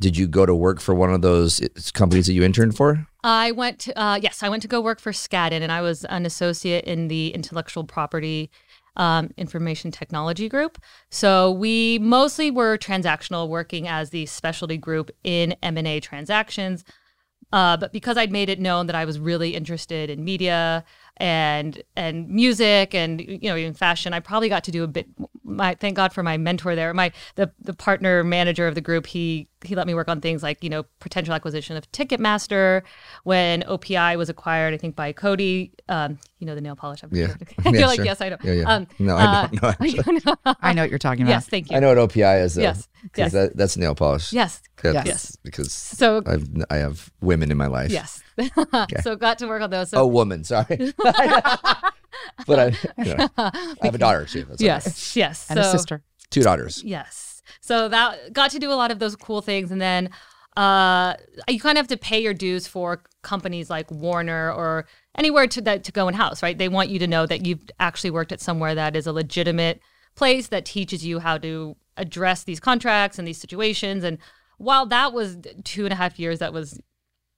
[0.00, 1.60] did you go to work for one of those
[1.94, 3.06] companies that you interned for?
[3.22, 6.04] I went to uh, yes, I went to go work for Skadden, and I was
[6.06, 8.50] an associate in the intellectual property
[8.96, 10.78] um, information technology group.
[11.10, 16.84] So we mostly were transactional, working as the specialty group in M and A transactions.
[17.52, 20.84] Uh, but because I'd made it known that I was really interested in media
[21.16, 25.08] and and music and you know even fashion, I probably got to do a bit.
[25.56, 29.06] My thank God for my mentor there, my the the partner manager of the group.
[29.06, 32.82] He he let me work on things like you know potential acquisition of Ticketmaster
[33.24, 37.02] when OPI was acquired, I think by Coty, Um, you know the nail polish.
[37.02, 37.34] I'm yeah,
[37.64, 38.04] you're yeah, like sure.
[38.04, 38.36] yes, I know.
[38.42, 38.74] Yeah, yeah.
[38.74, 40.54] Um, no, I don't uh, know.
[40.60, 41.32] I know what you're talking about.
[41.32, 41.76] Yes, thank you.
[41.76, 42.54] I know what OPI is.
[42.54, 43.32] Though, yes, yes.
[43.32, 44.32] That, that's nail polish.
[44.32, 45.36] Yes, that's yes.
[45.42, 47.90] Because so I've I have women in my life.
[47.90, 48.22] Yes.
[48.38, 49.02] okay.
[49.02, 49.90] So got to work on those.
[49.90, 49.98] So.
[49.98, 50.44] Oh, woman.
[50.44, 50.92] Sorry.
[52.46, 52.66] but I,
[53.04, 54.44] you know, I have a daughter too.
[54.44, 56.02] That's yes, yes, and so, a sister.
[56.30, 56.82] Two daughters.
[56.84, 57.42] Yes.
[57.60, 60.10] So that got to do a lot of those cool things, and then
[60.56, 61.14] uh,
[61.48, 65.60] you kind of have to pay your dues for companies like Warner or anywhere to
[65.62, 66.56] that to go in house, right?
[66.56, 69.80] They want you to know that you've actually worked at somewhere that is a legitimate
[70.16, 74.04] place that teaches you how to address these contracts and these situations.
[74.04, 74.18] And
[74.58, 76.80] while that was two and a half years, that was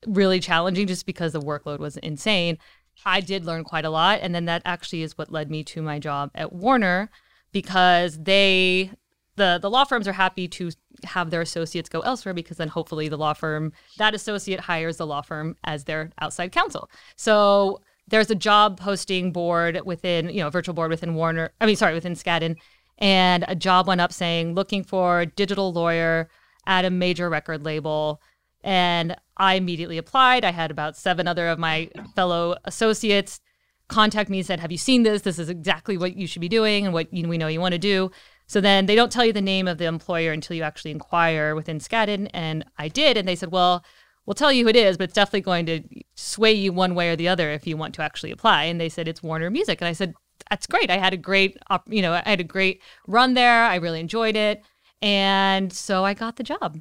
[0.07, 2.59] really challenging just because the workload was insane.
[3.05, 4.21] I did learn quite a lot.
[4.23, 7.11] And then that actually is what led me to my job at Warner
[7.53, 8.91] because they
[9.37, 10.71] the the law firms are happy to
[11.05, 15.07] have their associates go elsewhere because then hopefully the law firm that associate hires the
[15.07, 16.91] law firm as their outside counsel.
[17.17, 21.77] So there's a job posting board within, you know, virtual board within Warner, I mean
[21.77, 22.57] sorry, within Skadden,
[22.99, 26.29] and a job went up saying looking for digital lawyer
[26.67, 28.21] at a major record label
[28.63, 30.45] and I immediately applied.
[30.45, 33.41] I had about seven other of my fellow associates
[33.89, 35.23] contact me and said, Have you seen this?
[35.23, 37.73] This is exactly what you should be doing and what you, we know you want
[37.73, 38.13] to do.
[38.47, 41.57] So then they don't tell you the name of the employer until you actually inquire
[41.57, 42.31] within Skadden.
[42.33, 43.17] And I did.
[43.17, 43.85] And they said, Well,
[44.27, 45.83] we'll tell you who it is, but it's definitely going to
[46.15, 48.65] sway you one way or the other if you want to actually apply.
[48.65, 49.81] And they said, It's Warner Music.
[49.81, 50.15] And I said,
[50.51, 50.89] That's great.
[50.89, 53.65] I had a great, you know, I had a great run there.
[53.65, 54.63] I really enjoyed it.
[55.03, 56.79] And so I got the job.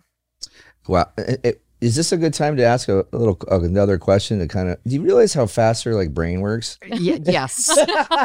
[0.88, 4.40] Well, it, is this a good time to ask a, a little uh, another question
[4.40, 7.70] to kind of do you realize how fast your like brain works y- yes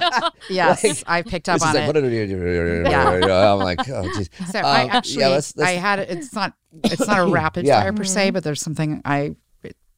[0.50, 1.86] yes like, i picked up on like, it
[3.26, 3.52] yeah.
[3.52, 4.30] i'm like oh geez.
[4.50, 6.52] so um, i actually yeah, let's, let's, i had it's not
[6.84, 7.80] it's not a rapid yeah.
[7.80, 9.34] fire per se but there's something i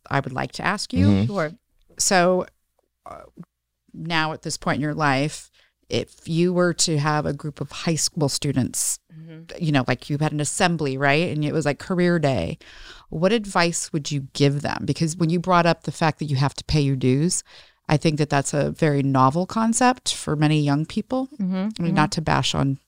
[0.09, 1.27] i would like to ask you mm-hmm.
[1.27, 1.53] sure
[1.99, 2.47] so
[3.07, 3.23] uh,
[3.93, 5.51] now at this point in your life
[5.89, 9.45] if you were to have a group of high school students, mm-hmm.
[9.59, 11.33] you know, like you had an assembly, right?
[11.33, 12.59] And it was like career day,
[13.09, 14.85] what advice would you give them?
[14.85, 17.43] Because when you brought up the fact that you have to pay your dues,
[17.89, 21.29] I think that that's a very novel concept for many young people.
[21.35, 21.55] Mm-hmm.
[21.55, 21.95] I mean, mm-hmm.
[21.95, 22.79] not to bash on,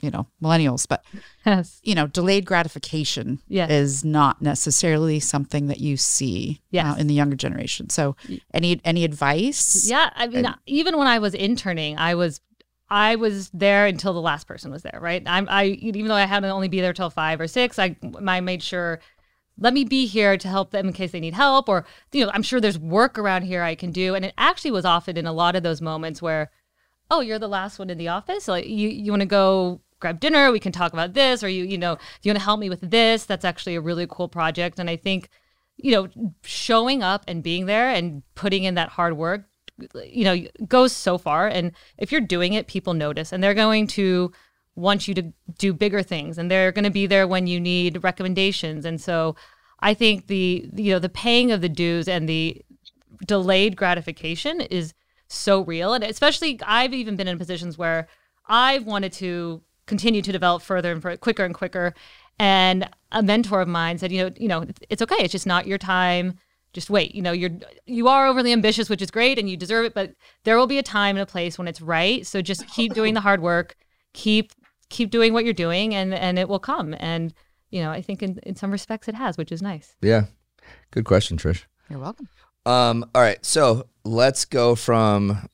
[0.00, 1.04] you know, millennials, but
[1.46, 1.80] yes.
[1.82, 3.70] you know, delayed gratification yes.
[3.70, 6.98] is not necessarily something that you see yes.
[6.98, 7.90] in the younger generation.
[7.90, 8.16] So,
[8.54, 9.88] any any advice?
[9.88, 12.40] Yeah, I mean, and, even when I was interning, I was
[12.88, 15.22] I was there until the last person was there, right?
[15.26, 17.96] I'm I even though I had to only be there till five or six, I
[18.26, 19.00] I made sure
[19.58, 22.30] let me be here to help them in case they need help or you know
[22.34, 24.14] i'm sure there's work around here i can do.
[24.14, 26.50] And it actually was often in a lot of those moments where
[27.10, 30.20] oh you're the last one in the office like you, you want to go grab
[30.20, 32.68] dinner we can talk about this or you you know you want to help me
[32.68, 33.24] with this?
[33.24, 34.78] That's actually a really cool project.
[34.78, 35.28] And i think
[35.76, 36.08] you know
[36.42, 39.44] showing up and being there and putting in that hard work
[40.04, 41.48] you know goes so far.
[41.48, 43.32] And if you're doing it people notice.
[43.32, 44.32] And they're going to
[44.78, 48.02] want you to do bigger things and they're going to be there when you need
[48.02, 48.84] recommendations.
[48.84, 49.36] And so
[49.80, 52.60] i think the you know the paying of the dues and the
[53.26, 54.94] delayed gratification is
[55.28, 55.94] so real.
[55.94, 58.08] And especially i've even been in positions where
[58.46, 61.94] i've wanted to continue to develop further and further, quicker and quicker.
[62.38, 65.16] And a mentor of mine said you know you know it's okay.
[65.24, 66.38] It's just not your time.
[66.72, 67.14] Just wait.
[67.14, 67.50] You know you're
[67.86, 70.12] you are overly ambitious which is great and you deserve it but
[70.44, 72.24] there will be a time and a place when it's right.
[72.24, 73.76] So just keep doing the hard work.
[74.12, 74.52] Keep
[74.88, 76.94] keep doing what you're doing and and it will come.
[76.98, 77.34] And
[77.70, 79.96] you know i think in, in some respects it has which is nice.
[80.00, 80.24] Yeah.
[80.90, 81.64] Good question trish.
[81.90, 82.28] You're welcome.
[82.66, 83.44] Um all right.
[83.44, 85.48] So let's go from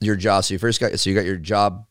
[0.00, 0.44] your job.
[0.44, 1.86] So you first got so you got your job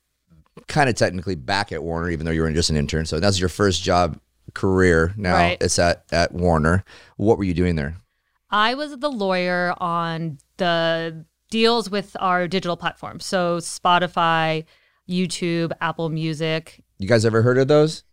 [0.68, 3.06] kind of technically back at warner even though you were just an intern.
[3.06, 4.20] So that's your first job
[4.54, 5.34] career now.
[5.34, 5.58] Right.
[5.62, 6.84] it's at at warner.
[7.18, 7.96] What were you doing there?
[8.50, 14.66] I was the lawyer on the deals with our digital platforms so spotify
[15.10, 16.84] YouTube, Apple Music.
[17.00, 18.04] You guys ever heard of those?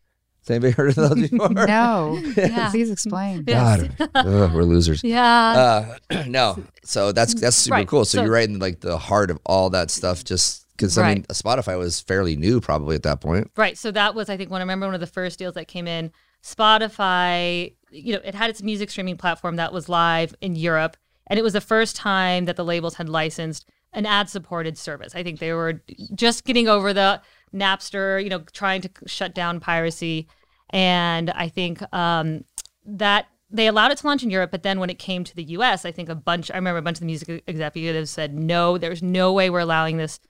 [0.40, 1.50] Has anybody heard of those before?
[1.50, 2.20] no.
[2.36, 2.70] Yeah.
[2.70, 3.44] Please explain.
[3.44, 5.04] God, ugh, we're losers.
[5.04, 5.96] Yeah.
[6.10, 6.62] Uh, no.
[6.82, 7.88] So that's that's super right.
[7.88, 8.04] cool.
[8.04, 10.24] So, so, you're right in like the heart of all that stuff.
[10.24, 11.16] Just because I right.
[11.18, 13.50] mean, Spotify was fairly new probably at that point.
[13.56, 13.76] Right.
[13.76, 15.86] So that was I think when I remember one of the first deals that came
[15.86, 16.12] in.
[16.42, 21.38] Spotify, you know, it had its music streaming platform that was live in Europe, and
[21.38, 25.14] it was the first time that the labels had licensed an ad supported service.
[25.14, 25.82] I think they were
[26.14, 27.20] just getting over the
[27.54, 30.28] Napster, you know, trying to shut down piracy.
[30.70, 32.44] And I think um,
[32.84, 35.42] that they allowed it to launch in Europe, but then when it came to the
[35.42, 38.78] US, I think a bunch, I remember a bunch of the music executives said, no,
[38.78, 40.20] there's no way we're allowing this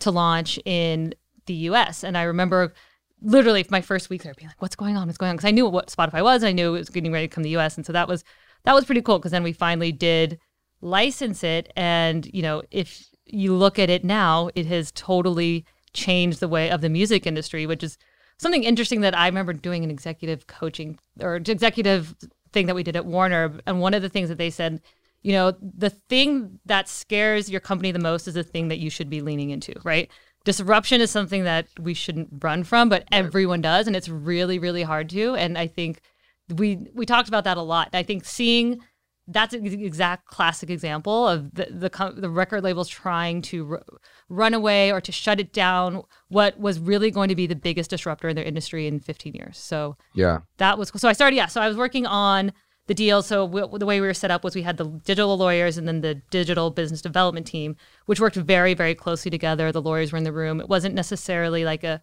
[0.00, 1.14] to launch in
[1.46, 2.02] the US.
[2.02, 2.72] And I remember
[3.20, 5.06] literally my first week there being like, what's going on?
[5.06, 5.36] What's going on?
[5.36, 7.44] Because I knew what Spotify was and I knew it was getting ready to come
[7.44, 7.76] to the US.
[7.76, 8.24] And so that was,
[8.64, 10.38] that was pretty cool because then we finally did
[10.82, 11.72] license it.
[11.76, 15.64] And, you know, if you look at it now, it has totally
[15.94, 17.96] changed the way of the music industry, which is
[18.38, 22.14] something interesting that I remember doing an executive coaching or executive
[22.52, 23.58] thing that we did at Warner.
[23.66, 24.80] And one of the things that they said,
[25.22, 28.90] you know, the thing that scares your company the most is the thing that you
[28.90, 30.10] should be leaning into, right?
[30.44, 33.86] Disruption is something that we shouldn't run from, but everyone does.
[33.86, 35.36] And it's really, really hard to.
[35.36, 36.00] And I think
[36.48, 37.90] we we talked about that a lot.
[37.92, 38.80] I think seeing
[39.28, 43.82] that's an exact classic example of the the, the record labels trying to r-
[44.28, 47.90] run away or to shut it down what was really going to be the biggest
[47.90, 49.58] disruptor in their industry in 15 years.
[49.58, 50.40] So yeah.
[50.56, 52.52] that was so i started yeah so i was working on
[52.88, 53.22] the deal.
[53.22, 55.86] So we, the way we were set up was we had the digital lawyers and
[55.86, 59.70] then the digital business development team which worked very very closely together.
[59.70, 60.60] The lawyers were in the room.
[60.60, 62.02] It wasn't necessarily like a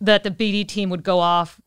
[0.00, 1.60] that the bd team would go off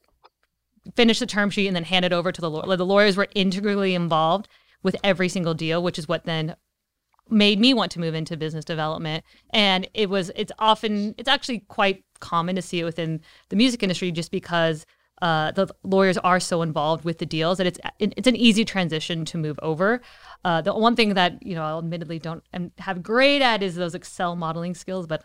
[0.95, 3.27] finish the term sheet and then hand it over to the lawyer the lawyers were
[3.35, 4.47] integrally involved
[4.83, 6.55] with every single deal, which is what then
[7.29, 9.23] made me want to move into business development.
[9.51, 13.83] And it was, it's often, it's actually quite common to see it within the music
[13.83, 14.85] industry just because
[15.21, 19.23] uh, the lawyers are so involved with the deals that it's it's an easy transition
[19.25, 20.01] to move over.
[20.43, 22.43] Uh, the one thing that you know I'll admittedly don't
[22.79, 25.23] have great at is those Excel modeling skills, but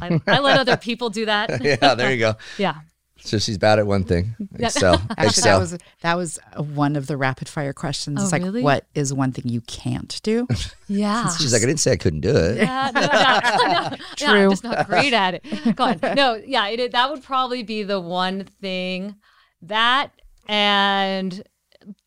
[0.00, 1.62] I, I let other people do that.
[1.62, 2.34] yeah, there you go.
[2.58, 2.74] yeah.
[3.20, 4.36] So she's bad at one thing.
[4.58, 4.94] Excel.
[5.10, 5.58] Actually, Excel.
[5.58, 8.18] that was that was one of the rapid fire questions.
[8.20, 8.62] Oh, it's like, really?
[8.62, 10.46] what is one thing you can't do?
[10.88, 11.34] Yeah.
[11.34, 12.58] she's like, I didn't say I couldn't do it.
[12.58, 14.28] Yeah, no, no, no, True.
[14.28, 15.74] I'm just not great at it.
[15.74, 15.98] Go on.
[16.14, 19.16] No, yeah, it, that would probably be the one thing
[19.62, 20.12] that
[20.46, 21.42] and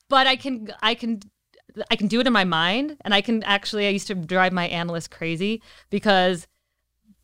[0.08, 1.20] but I can I can
[1.92, 3.86] I can do it in my mind, and I can actually.
[3.86, 6.48] I used to drive my analysts crazy because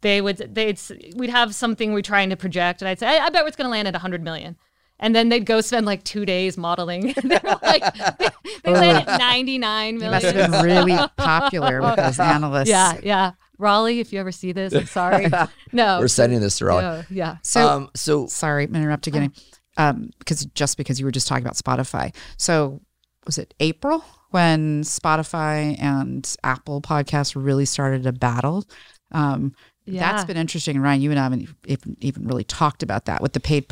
[0.06, 0.80] they would they'd
[1.16, 3.66] we'd have something we're trying to project, and I'd say, I, I bet it's going
[3.66, 4.56] to land at 100 million.
[5.00, 7.14] And then they'd go spend like two days modeling.
[7.24, 8.30] they were like, they,
[8.64, 12.70] they land at 99 You must have been really popular with those analysts.
[12.70, 13.32] Yeah, yeah.
[13.58, 15.26] Raleigh, if you ever see this, I'm sorry.
[15.74, 16.00] No.
[16.00, 16.84] We're sending this to Raleigh.
[16.84, 17.38] yeah, yeah.
[17.42, 19.34] So um, so sorry, I'm interrupt again.
[19.76, 22.16] Um, because just because you were just talking about Spotify.
[22.38, 22.80] So
[23.26, 28.64] was it April when Spotify and Apple podcasts really started a battle?
[29.12, 30.00] Um, Yeah.
[30.12, 30.80] That's been interesting.
[30.80, 33.66] Ryan, you and I haven't even, even really talked about that with the paid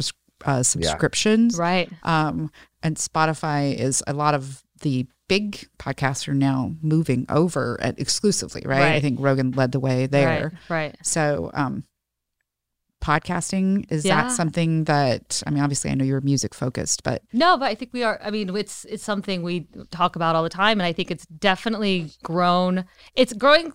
[0.45, 1.57] uh, subscriptions.
[1.57, 1.89] Right.
[2.03, 7.97] Um, and Spotify is a lot of the big podcasts are now moving over at
[7.99, 8.93] exclusively, right?
[8.93, 10.53] I think Rogan led the way there.
[10.69, 10.91] Right.
[10.93, 10.97] Right.
[11.01, 11.85] So, um,
[13.01, 14.23] podcasting is Yeah.
[14.23, 15.61] that something that I mean?
[15.61, 18.19] Obviously, I know you're music focused, but No, but I think we are.
[18.23, 21.25] I mean, it's it's something we talk about all the time, and I think it's
[21.25, 22.85] definitely grown.
[23.15, 23.73] It's growing.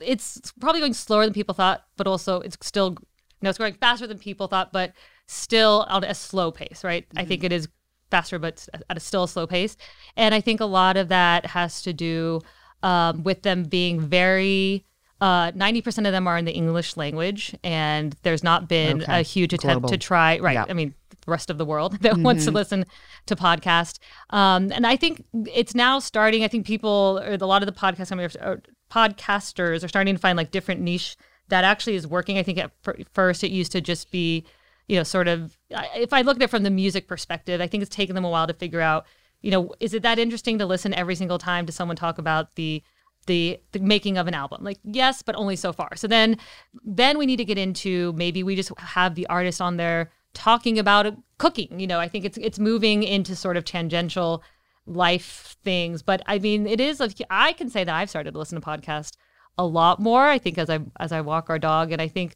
[0.00, 3.06] It's probably going slower than people thought, but also it's still, you
[3.42, 4.92] know, it's growing faster than people thought, but
[5.26, 7.06] still on a slow pace, right?
[7.16, 7.68] I think it is
[8.10, 9.76] faster, but at a still slow pace.
[10.16, 12.40] And I think a lot of that has to do
[12.82, 14.84] um, with them being very.
[15.20, 19.18] Uh, 90% of them are in the English language, and there's not been Okay.
[19.18, 19.88] a huge attempt Global.
[19.88, 20.54] to try, right?
[20.54, 20.66] Yeah.
[20.68, 22.84] I mean, the rest of the world that wants to listen
[23.26, 23.98] to podcast.
[24.30, 26.44] Um, and I think it's now starting.
[26.44, 30.20] I think people, or a lot of the podcast companies, or podcasters are starting to
[30.20, 31.16] find like different niche
[31.48, 32.38] that actually is working.
[32.38, 34.44] I think at fir- first it used to just be,
[34.86, 35.56] you know, sort of,
[35.96, 38.30] if I look at it from the music perspective, I think it's taken them a
[38.30, 39.06] while to figure out,
[39.40, 42.54] you know, is it that interesting to listen every single time to someone talk about
[42.56, 42.82] the,
[43.26, 44.64] the the making of an album?
[44.64, 45.96] Like yes but only so far.
[45.96, 46.38] So then
[46.84, 50.78] then we need to get into maybe we just have the artist on there talking
[50.78, 51.78] about cooking.
[51.78, 54.42] You know i think it's it's moving into sort of tangential
[54.88, 58.38] life things but i mean it is a, i can say that i've started to
[58.38, 59.16] listen to podcasts
[59.58, 62.34] a lot more i think as i as i walk our dog and i think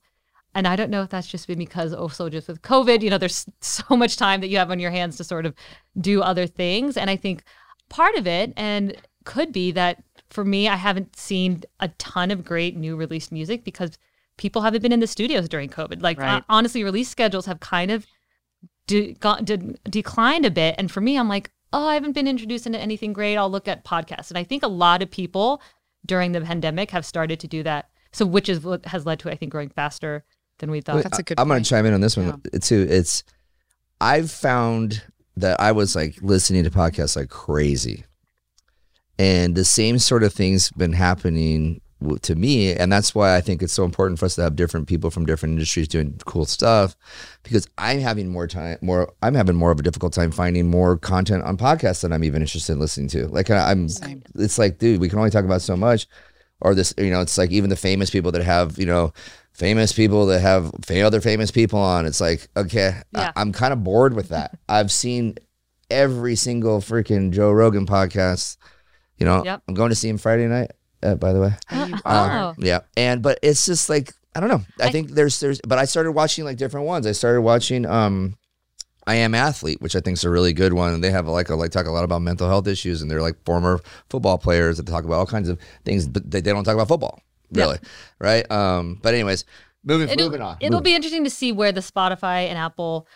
[0.55, 3.17] and I don't know if that's just been because also just with COVID, you know,
[3.17, 5.55] there's so much time that you have on your hands to sort of
[5.99, 6.99] do other things.
[6.99, 7.43] And I think
[7.88, 12.45] part of it and could be that for me, I haven't seen a ton of
[12.45, 13.97] great new released music because
[14.37, 16.03] people haven't been in the studios during COVID.
[16.03, 16.29] Like Right.
[16.29, 18.07] hon- honestly, release schedules have kind of
[18.87, 19.57] de- got, de-
[19.88, 20.75] declined a bit.
[20.77, 23.37] And for me, I'm like, oh, I haven't been introduced into anything great.
[23.37, 24.30] I'll look at podcasts.
[24.30, 25.62] And I think a lot of people
[26.04, 27.88] during the pandemic have started to do that.
[28.12, 30.24] So, which is what has led to, I think, growing faster
[30.58, 31.02] than we thought.
[31.02, 32.87] That's a good I'm going to chime in on this one uh, too.
[32.88, 33.24] It's
[34.00, 35.02] I've found
[35.37, 38.04] that I was like listening to podcasts like crazy,
[39.18, 41.91] and the same sort of things been happening w-
[42.23, 44.87] to me, and that's why I think it's so important for us to have different
[44.88, 46.97] people from different industries doing cool stuff,
[47.43, 50.97] because I'm having more time, more I'm having more of a difficult time finding more
[50.97, 53.29] content on podcasts that I'm even interested in listening to.
[53.29, 54.23] Like I'm, Same.
[54.37, 56.07] it's like, dude, we can only talk about so much
[56.61, 59.12] or this you know it's like even the famous people that have you know
[59.53, 63.33] famous people that have other famous people on it's like okay Yeah.
[63.35, 65.35] I, i'm kind of bored with that i've seen
[65.91, 68.59] every single freaking joe rogan podcast
[69.19, 69.62] you know Yep.
[69.67, 70.71] i'm going to see him friday night
[71.03, 71.53] uh, by the way
[71.88, 72.11] you Oh.
[72.11, 72.55] are.
[72.59, 75.79] yeah and but it's just like i don't know i, I- think there's there's but
[75.79, 78.37] i started watching like different ones i started watching um
[79.05, 81.01] I am athlete, which I think is a really good one.
[81.01, 83.35] They have like a, like talk a lot about mental health issues, and they're like
[83.45, 86.75] former football players that talk about all kinds of things, but they, they don't talk
[86.75, 87.65] about football, Yeah.
[87.65, 87.79] really,
[88.21, 88.49] right?
[88.49, 89.45] Um, but anyways,
[89.83, 90.57] moving It'll, moving on.
[90.61, 90.85] it'll Moving.
[90.85, 93.09] be interesting to see where the Spotify and Apple.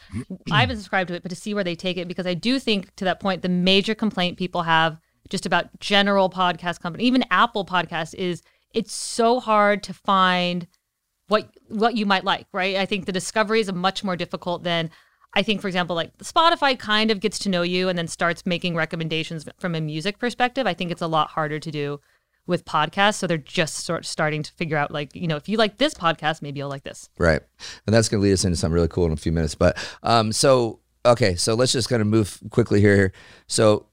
[0.50, 2.58] I haven't subscribed to it, but to see where they take it because I do
[2.58, 7.24] think to that point the major complaint people have just about general podcast company, even
[7.30, 10.66] Apple Podcast, is it's so hard to find
[11.28, 12.76] what what you might like, right?
[12.76, 14.90] I think the discovery is much more difficult than
[15.34, 18.46] I think, for example, like Spotify kind of gets to know you and then starts
[18.46, 20.66] making recommendations from a music perspective.
[20.66, 22.00] I think it's a lot harder to do
[22.46, 23.16] with podcasts.
[23.16, 25.76] So they're just sort of starting to figure out, like, you know, if you like
[25.76, 27.10] this podcast, maybe you'll like this.
[27.18, 27.42] Right.
[27.86, 29.54] And that's going to lead us into something really cool in a few minutes.
[29.54, 33.12] But um, so, okay, so let's just kind of move quickly here.
[33.46, 33.86] So,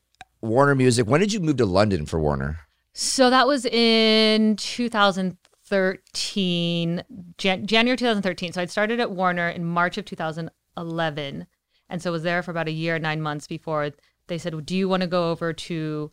[0.44, 2.60] Warner Music, when did you move to London for Warner?
[2.92, 7.04] So that was in 2013,
[7.38, 8.52] Jan- January 2013.
[8.52, 11.48] So I'd started at Warner in March of 2011.
[11.90, 13.92] And so was there for about a year, nine months before
[14.28, 16.12] they said, Do you want to go over to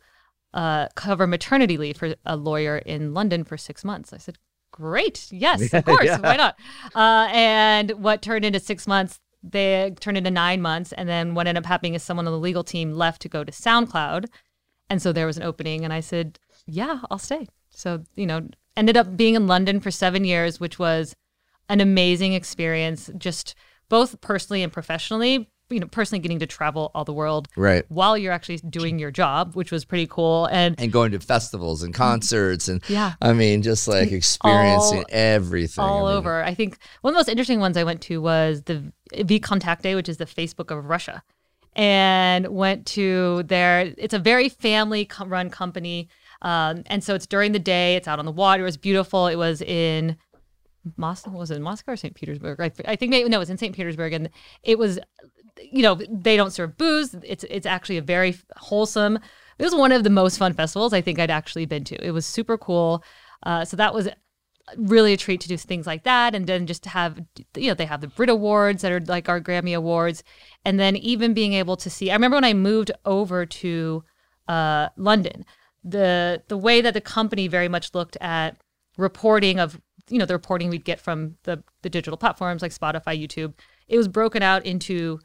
[0.53, 4.13] uh, cover maternity leave for a lawyer in London for six months?
[4.13, 4.37] I said,
[4.71, 5.27] Great.
[5.31, 6.17] Yes, of course.
[6.19, 6.55] Why not?
[6.95, 10.91] Uh, and what turned into six months, they turned into nine months.
[10.93, 13.43] And then what ended up happening is someone on the legal team left to go
[13.43, 14.25] to SoundCloud.
[14.89, 16.37] And so there was an opening, and I said,
[16.67, 17.47] Yeah, I'll stay.
[17.69, 21.15] So, you know, ended up being in London for seven years, which was
[21.69, 23.55] an amazing experience, just
[23.87, 25.49] both personally and professionally.
[25.71, 27.85] You know personally getting to travel all the world Right.
[27.89, 30.45] while you're actually doing your job, which was pretty cool.
[30.51, 33.13] And And going to festivals and concerts and Yeah.
[33.21, 35.83] I mean just like experiencing All- everything.
[35.83, 36.43] all I mean, over.
[36.43, 40.09] I think one of the most interesting ones I went to was the VKontakte, which
[40.09, 41.23] is the Facebook of Russia,
[41.75, 43.93] and went to their.
[43.97, 46.09] It's a very family run company,
[46.41, 47.95] um, and so it's during the day.
[47.95, 48.63] It's out on the water.
[48.63, 49.27] It was beautiful.
[49.27, 50.17] It was in
[50.97, 51.31] Moscow.
[51.31, 52.13] Was it in Moscow or St.
[52.15, 52.59] Petersburg?
[52.59, 53.75] I, I think maybe no, it was in St.
[53.75, 54.29] Petersburg, and
[54.63, 54.99] it was.
[55.71, 57.15] You know, they don't serve booze.
[57.23, 59.19] It's it's actually a very wholesome.
[59.57, 62.05] It was one of the most fun festivals I think I'd actually been to.
[62.05, 63.03] It was super cool.
[63.43, 64.09] Uh, so that was
[64.77, 67.19] really a treat to do things like that and then just to have
[67.55, 70.23] you know they have the brit awards that are like our grammy awards
[70.65, 74.03] and then even being able to see i remember when i moved over to
[74.47, 75.45] uh, london
[75.83, 78.57] the the way that the company very much looked at
[78.97, 83.19] reporting of you know the reporting we'd get from the the digital platforms like spotify
[83.19, 83.53] youtube
[83.87, 85.19] it was broken out into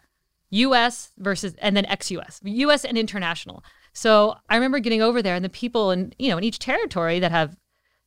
[0.50, 3.64] us versus and then ex-us us and international.
[3.92, 7.18] So i remember getting over there and the people in you know in each territory
[7.20, 7.56] that have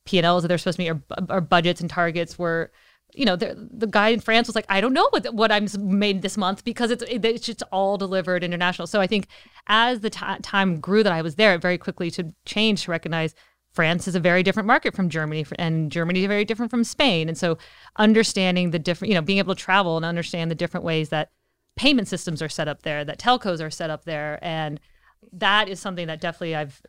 [0.06, 2.72] P&Ls that they're supposed to meet or, or budgets and targets were
[3.14, 6.22] you know the, guy in France was like I don't know what what I'm made
[6.22, 8.86] this month because it's it's just all delivered international.
[8.86, 9.26] So I think
[9.66, 12.90] as the ti time grew that I was there it very quickly to change to
[12.90, 13.34] recognize
[13.72, 17.28] France is a very different market from Germany and Germany is very different from Spain.
[17.28, 17.58] And so
[17.96, 21.30] understanding the different you know being able to travel and understand the different ways that
[21.80, 24.78] payment systems are set up there that telcos are set up there and
[25.32, 26.82] that is something that definitely I've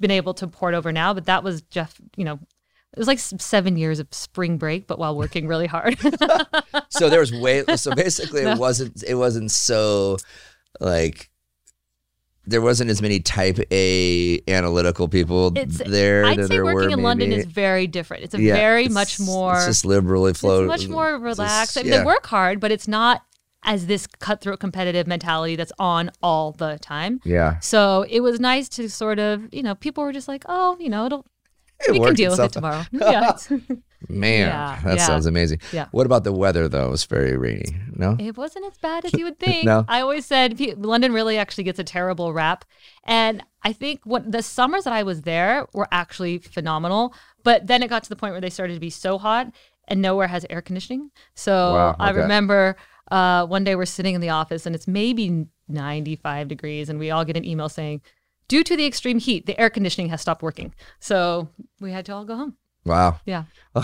[0.00, 2.34] been able to port over now, but that was Jeff, you know,
[2.92, 5.98] it was like seven years of spring break, but while working really hard.
[6.90, 10.16] So there was way so basically it wasn't it wasn't so
[10.80, 11.30] like
[12.46, 17.02] there wasn't as many type A analytical people It's- there I'd say working were in
[17.02, 18.24] London is very different.
[18.24, 20.70] It's a Yeah, very it's- much more, It's just liberally flowed.
[20.70, 21.76] it's much more relaxed.
[21.78, 21.90] I mean.
[21.92, 23.22] They work hard, but it's not
[23.62, 27.20] as this cutthroat competitive mentality that's on all the time.
[27.24, 30.76] Yeah, So it was nice to sort of, you know, people were just like, oh,
[30.80, 31.26] you know, it'll,
[31.86, 32.84] It we can deal with it tomorrow.
[32.92, 33.36] yeah.
[34.08, 35.06] man, Yeah, that yeah.
[35.06, 35.60] sounds amazing.
[35.72, 35.86] Yeah.
[35.90, 36.86] What about the weather though?
[36.88, 37.76] It was very rainy.
[37.94, 38.16] No.
[38.18, 39.64] It wasn't as bad as you would think.
[39.64, 39.84] No?
[39.88, 42.64] I always said London really actually gets a terrible rap.
[43.04, 47.14] And I think what the summers that I was there were actually phenomenal.
[47.44, 49.52] But then it got to the point where they started to be so hot
[49.88, 51.10] and nowhere has air conditioning.
[51.34, 52.76] So Wow, I remember
[53.10, 57.10] uh, one day we're sitting in the office and it's maybe 95 degrees and we
[57.10, 58.00] all get an email saying,
[58.48, 60.74] due to the extreme heat, the air conditioning has stopped working.
[61.00, 61.48] So
[61.80, 62.56] we had to all go home.
[62.84, 63.20] Wow.
[63.26, 63.44] Yeah.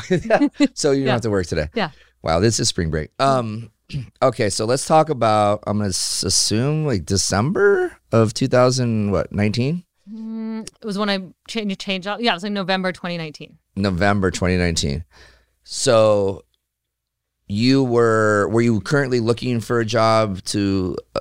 [0.75, 1.13] so you don't Yeah.
[1.13, 1.69] have to work today.
[1.75, 1.91] Yeah.
[2.23, 3.11] Wow, this is spring break.
[3.19, 3.71] Um,
[4.23, 5.63] okay, so let's talk about.
[5.67, 12.09] I'm gonna assume like December of 2000 what 19 It was when I changed, changed
[12.09, 12.21] out.
[12.21, 13.59] Yeah, it was like November 2019.
[13.77, 15.05] November 2019.
[15.63, 16.43] So
[17.49, 21.21] you were were you currently looking for a job to uh,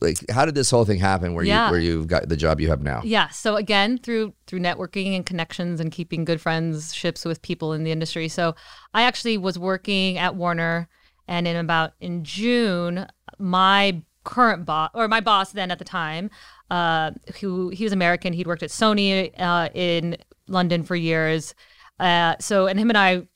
[0.00, 1.66] like how did this whole thing happen where Yeah.
[1.66, 3.02] you where you got the job you have now?
[3.04, 3.28] Yeah.
[3.28, 7.92] So again, through through networking and connections and keeping good friendships with people in the
[7.92, 8.28] industry.
[8.28, 8.54] So
[8.94, 10.88] I actually was working at Warner,
[11.28, 13.06] and in about in June,
[13.38, 16.30] my current boss or my boss then at the time,
[16.70, 17.10] uh,
[17.40, 20.16] who he was American, he'd worked at Sony uh, in
[20.48, 21.54] London for years.
[22.00, 23.26] Uh, so and him and I.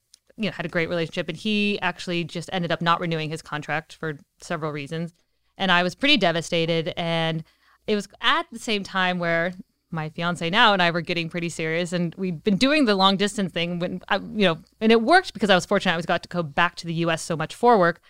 [0.41, 3.43] You know, had a great relationship, and he actually just ended up not renewing his
[3.43, 5.12] contract for several reasons,
[5.57, 6.93] and I was pretty devastated.
[6.97, 7.45] And
[7.86, 9.53] it was at the same time where
[9.91, 13.16] my fiance now and I were getting pretty serious, and we'd been doing the long
[13.16, 15.93] distance thing when I, you know, and it worked because I was fortunate.
[15.93, 17.22] I was got to go back to the U.S.
[17.22, 18.01] so much for work,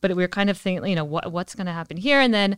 [0.00, 2.32] but we were kind of thinking, you know, what what's going to happen here, and
[2.32, 2.56] then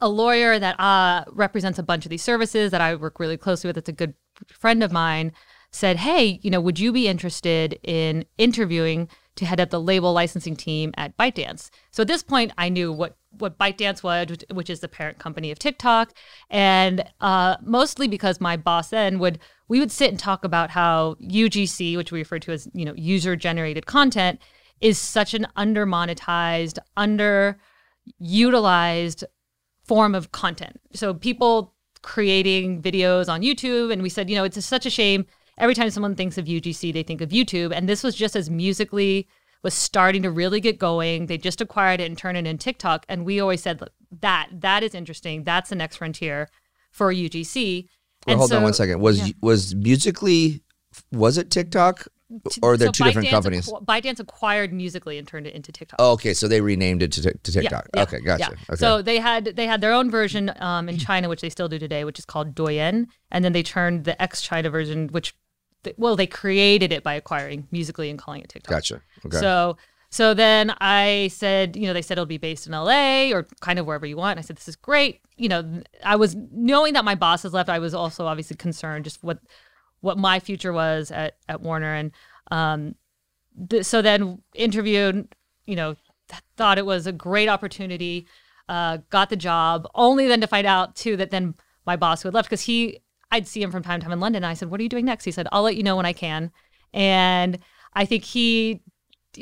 [0.00, 3.68] a lawyer that uh, represents a bunch of these services that I work really closely
[3.68, 3.76] with.
[3.76, 4.14] That's a good
[4.48, 5.32] friend of mine.
[5.70, 10.12] Said, hey, you know, would you be interested in interviewing to head up the label
[10.12, 11.70] licensing team at ByteDance?
[11.90, 15.50] So at this point, I knew what what ByteDance was, which, is the parent company
[15.50, 16.14] of TikTok,
[16.48, 19.38] and uh, mostly because my boss then would
[19.68, 22.94] we would sit and talk about how UGC, which we refer to as you know
[22.96, 24.40] user generated content,
[24.80, 27.58] is such an under monetized, under
[28.18, 29.24] utilized
[29.84, 30.80] form of content.
[30.94, 35.26] So people creating videos on YouTube, and we said, you know, it's such a shame.
[35.58, 38.48] Every time someone thinks of UGC, they think of YouTube, and this was just as
[38.50, 39.24] Musical.ly
[39.62, 41.26] was starting to really get going.
[41.26, 43.82] They just acquired it and turned it in TikTok, and we always said
[44.20, 45.44] that that is interesting.
[45.44, 46.48] That's the next frontier
[46.92, 47.88] for UGC.
[48.26, 49.00] Well, And hold on one second.
[49.00, 50.60] Was was Musical.ly
[51.12, 52.06] was it TikTok
[52.62, 53.68] or they're so two different ByteDance companies?
[53.68, 55.96] acqu- ByteDance acquired Musical.ly and turned it into TikTok.
[55.98, 57.88] Oh, okay, so they renamed it to, Tik- to Yeah, TikTok.
[57.94, 58.40] yeah, okay, gotcha.
[58.52, 58.58] yeah.
[58.70, 58.76] Okay.
[58.76, 61.78] So they had they had their own version um, in China, which they still do
[61.78, 65.34] today, which is called Douyin, and then they turned the ex China version, which
[65.96, 68.70] well they created it by acquiring Musical.ly and calling it TikTok.
[68.70, 69.02] gotcha.
[69.24, 69.38] Okay.
[69.38, 69.76] So
[70.10, 73.78] So then I said, you know, they said it'll be based in LA or kind
[73.78, 74.32] of wherever you want.
[74.32, 75.20] And I said, this is great.
[75.36, 77.68] You know, I was knowing that my boss has left.
[77.68, 79.38] I was also obviously concerned just what
[80.00, 82.12] what my future was at at Warner, and
[82.50, 82.94] um,
[83.68, 85.28] th- so then interviewed.
[85.66, 85.94] You know,
[86.28, 88.26] th- thought it was a great opportunity.
[88.68, 91.54] Uh, got the job, only then to find out too that then
[91.86, 93.00] my boss who had left because he
[93.30, 94.42] I'd see him from time to time in London.
[94.42, 96.06] And I said, "What are you doing next?" He said, "I'll let you know when
[96.06, 96.50] I can."
[96.92, 97.58] And
[97.94, 98.82] I think he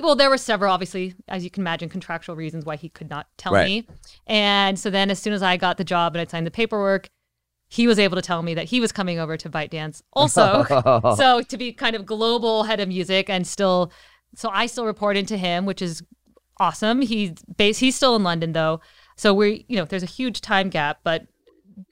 [0.01, 3.29] well, there were several, obviously, as you can imagine, contractual reasons why he could not
[3.39, 3.65] tell Right.
[3.67, 3.89] me.
[4.27, 7.09] And so then, as soon as I got the job and I signed the paperwork,
[7.69, 10.65] he was able to tell me that he was coming over to ByteDance also.
[11.17, 13.93] so to be kind of global head of music and still,
[14.35, 16.03] so I still report into him, which is
[16.59, 17.01] awesome.
[17.03, 18.81] He's based, he's still in London though.
[19.17, 21.27] So we're, you know, there's a huge time gap, but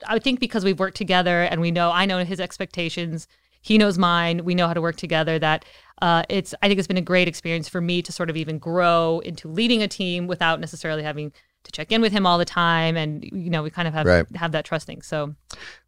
[0.06, 3.26] I think because we've worked together and we know, I know his expectations,
[3.60, 5.38] he knows mine, we know how to work together.
[5.38, 5.64] That
[6.02, 8.58] uh, it's, I think it's been a great experience for me to sort of even
[8.58, 11.32] grow into leading a team without necessarily having
[11.64, 14.04] to check in with him all the time, and you know, we kind of have
[14.04, 14.26] Right.
[14.36, 15.00] have that trusting.
[15.00, 15.34] So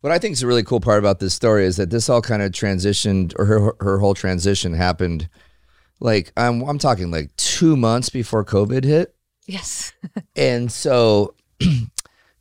[0.00, 2.22] What I think is a really cool part about this story is that this all
[2.22, 5.28] kind of transitioned, or her her whole transition happened,
[6.00, 9.14] like I'm I'm talking like two months before COVID hit,
[9.46, 9.92] yes,
[10.36, 11.34] and so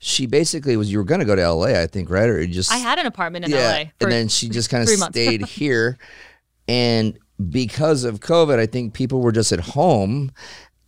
[0.08, 2.30] she basically was you were going to go to LA, I think, right?
[2.30, 3.84] Or you just I had an apartment in yeah, LA.
[4.00, 5.98] for- and then she just kind of stayed here,
[6.68, 7.18] and
[7.50, 10.32] because of COVID, I think people were just at home,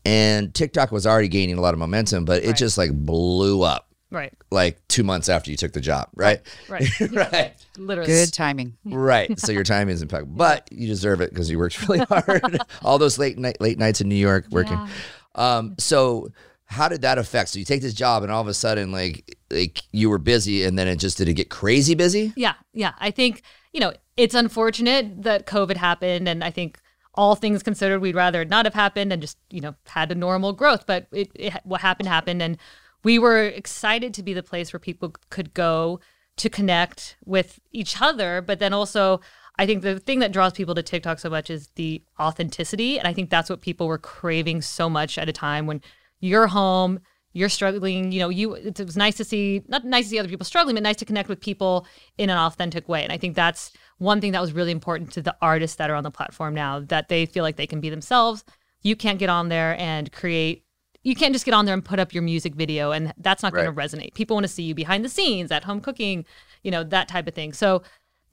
[0.05, 2.55] and TikTok was already gaining a lot of momentum, but it Right.
[2.55, 6.39] just like blew up right, like two months after you took the job, right?
[6.69, 7.53] right, right.
[7.77, 8.07] literally.
[8.07, 8.77] Good timing.
[8.85, 9.37] Right.
[9.39, 12.59] So your timing is impeccable, but you deserve it because you worked really hard.
[12.83, 14.77] All those late night late nights in New York working.
[14.77, 14.87] Yeah.
[15.35, 16.29] Um, so
[16.67, 17.49] how did that affect?
[17.49, 20.63] So you take this job and all of a sudden like like you were busy
[20.63, 22.33] and then it just did it get crazy busy?
[22.35, 22.93] Yeah, yeah.
[22.99, 23.41] I think,
[23.71, 26.27] you know, it's unfortunate that COVID happened.
[26.27, 26.79] And I think
[27.15, 30.51] all things considered, we'd rather not have happened and just, you know, had a normal
[30.51, 30.85] growth.
[30.85, 32.41] But it, it what happened happened.
[32.41, 32.57] And
[33.03, 36.01] we were excited to be the place where people could go
[36.35, 38.41] to connect with each other.
[38.41, 39.21] But then also,
[39.57, 42.99] I think the thing that draws people to TikTok so much is the authenticity.
[42.99, 45.81] And I think that's what people were craving so much at a time when
[46.19, 46.99] you're home,
[47.33, 50.29] you're struggling, you know, you it was nice to see not nice to see other
[50.29, 51.85] people struggling, but nice to connect with people
[52.17, 53.03] in an authentic way.
[53.03, 55.95] And I think that's one thing that was really important to the artists that are
[55.95, 58.43] on the platform now, that they feel like they can be themselves.
[58.81, 60.63] You can't get on there and create
[61.03, 63.53] you can't just get on there and put up your music video and that's not
[63.53, 64.13] going to resonate.
[64.13, 66.25] People want to see you behind the scenes at home cooking,
[66.63, 67.53] you know, that type of thing.
[67.53, 67.81] So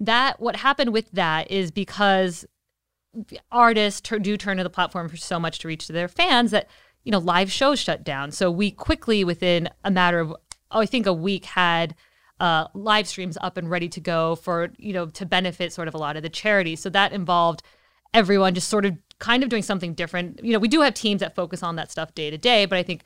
[0.01, 2.45] that what happened with that is because
[3.53, 6.68] artists do turn to the platform for so much to reach to their fans that
[7.05, 8.32] you know live shows shut down.
[8.32, 10.34] So we quickly within a matter of
[10.70, 11.94] oh, i think a week had
[12.40, 15.94] uh, live streams up and ready to go for you know to benefit sort of
[15.94, 16.80] a lot of the charities.
[16.80, 17.62] So that involved
[18.12, 20.40] everyone just sort of kind of doing something different.
[20.42, 22.78] You know we do have teams that focus on that stuff day to day but
[22.78, 23.05] i think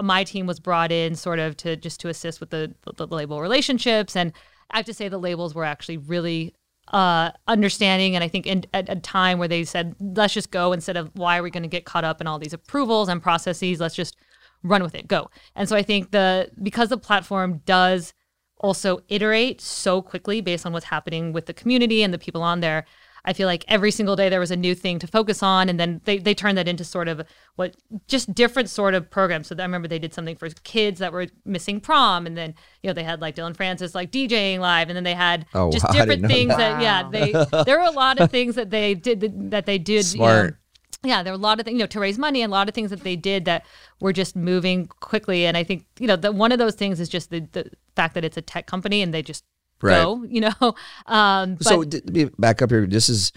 [0.00, 3.40] my team was brought in sort of to just to assist with the, the label
[3.40, 4.14] relationships.
[4.14, 4.32] And
[4.70, 6.54] i have to say the labels were actually really
[6.92, 8.14] uh, understanding.
[8.14, 11.10] And I think in, at a time where they said, let's just go instead of
[11.14, 13.80] why are we going to get caught up in all these approvals and processes?
[13.80, 14.16] Let's just
[14.62, 15.30] run with it, go.
[15.54, 18.12] And so I think the because the platform does
[18.60, 22.60] also iterate so quickly based on what's happening with the community and the people on
[22.60, 22.84] there.
[23.24, 25.78] I feel like every single day there was a new thing to focus on, and
[25.78, 27.22] then they, they turned that into sort of
[27.56, 29.48] what just different sort of programs.
[29.48, 32.88] So I remember they did something for kids that were missing prom, and then you
[32.88, 35.84] know they had like Dillon Francis like DJing live, and then they had Oh, just
[35.84, 36.80] wow, different things that.
[36.80, 36.82] that.
[36.82, 37.32] yeah they
[37.64, 40.58] there were a lot of things that they did that they did you know, Smart.
[41.04, 42.68] yeah, there were a lot of things, you know, to raise money and a lot
[42.68, 43.64] of things that they did that
[44.00, 45.46] were just moving quickly.
[45.46, 48.14] And I think, you know, the, one of those things is just the, the fact
[48.14, 49.44] that it's a tech company and they just
[49.82, 50.02] Right.
[50.02, 50.52] go, you know.
[51.06, 52.86] Um, but so d- let me back up here.
[52.86, 53.32] This is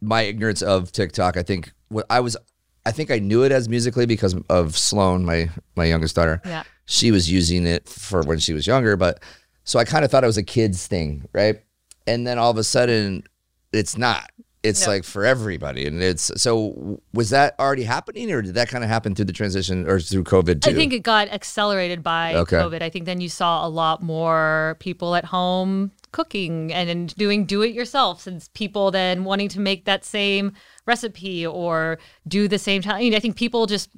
[0.00, 1.36] my ignorance of TikTok.
[1.36, 2.36] I think what I was,
[2.84, 6.40] I think I knew it as Musical.ly because of Sloan, my my youngest daughter.
[6.44, 6.64] Yeah.
[6.86, 9.22] She was using it for when she was younger, but
[9.64, 11.62] so I kind of thought it was a kids thing, right?
[12.06, 13.24] And then all of a sudden,
[13.72, 14.30] it's not.
[14.64, 14.92] It's No.
[14.92, 16.98] like for everybody, and it's so.
[17.12, 20.24] Was that already happening, or did that kind of happen through the transition or through
[20.24, 20.70] COVID too?
[20.70, 22.56] I think it got accelerated by Okay.
[22.56, 22.80] COVID.
[22.80, 27.44] I think then you saw a lot more people at home cooking and, and doing
[27.44, 30.52] do it yourself since people then wanting to make that same
[30.86, 32.94] recipe or do the same time.
[32.96, 33.90] I, mean, I think people just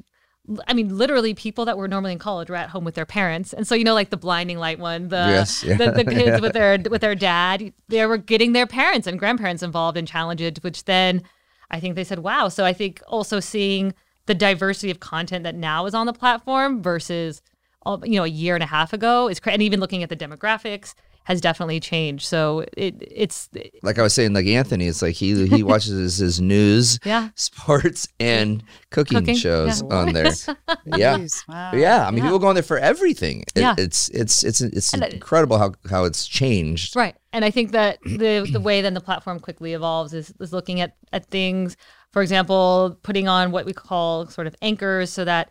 [0.67, 3.53] I mean, literally, people that were normally in college were at home with their parents,
[3.53, 5.77] and so you know, like the blinding light one, the Yes, yeah.
[5.79, 9.63] the, the kids with their with their dad, they were getting their parents and grandparents
[9.63, 11.23] involved in challenges, which then
[11.71, 13.95] I think they said, "Wow!" So I think also seeing
[14.27, 17.43] the diversity of content that now is on the platform versus
[17.85, 20.09] uh, you know a year and a half ago is cra- and even looking at
[20.09, 20.95] the demographics
[21.27, 22.25] has definitely changed.
[22.25, 23.49] So it it's
[23.83, 27.31] like I was saying, like Anthony, it's like he he watches his, his news, yeah.
[27.35, 29.89] sports, and cooking, Cooking, shows yeah.
[29.97, 30.33] on there.
[30.97, 31.19] yeah.
[31.49, 31.73] Wow.
[31.75, 32.25] Yeah, I mean, Yeah.
[32.25, 33.41] people go on there for everything.
[33.55, 33.75] It- Yeah.
[33.77, 36.95] it's it's it's it's And incredible how how it's changed.
[36.95, 37.17] Right.
[37.33, 40.81] And I think that the the way then the platform quickly evolves is, is looking
[40.81, 41.77] at, at things,
[42.13, 45.51] for example, putting on what we call sort of anchors so that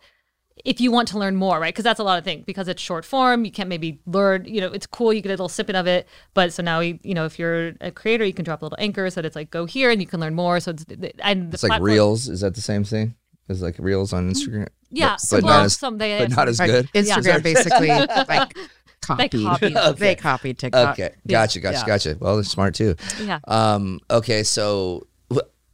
[0.64, 1.72] if you want to learn more, right?
[1.72, 2.44] Because that's a lot of things.
[2.46, 5.32] Because it's short form, you can't maybe learn, you know, it's cool, you get a
[5.32, 6.08] little snippet of it.
[6.34, 8.78] But so now, you, you know, if you're a creator, you can drop a little
[8.80, 10.58] anchor so that it's like, go here and you can learn more.
[10.60, 10.84] So it's,
[11.20, 12.28] and the It's like platform- Reels.
[12.28, 13.14] Is that the same thing?
[13.48, 14.66] Is like Reels on Instagram?
[14.90, 15.10] Yeah.
[15.10, 16.66] but, so but well, not as some, they but not as Right.
[16.70, 16.88] good.
[16.94, 17.88] Instagram basically
[18.28, 18.56] like
[19.02, 19.42] copied.
[19.44, 19.76] copied.
[19.76, 19.92] Okay.
[19.98, 20.98] They copied TikTok.
[20.98, 21.86] Okay, gotcha, gotcha, Yeah.
[21.86, 22.16] gotcha.
[22.18, 22.96] Well, they're smart too.
[23.22, 23.38] yeah.
[23.46, 25.06] Um, okay, so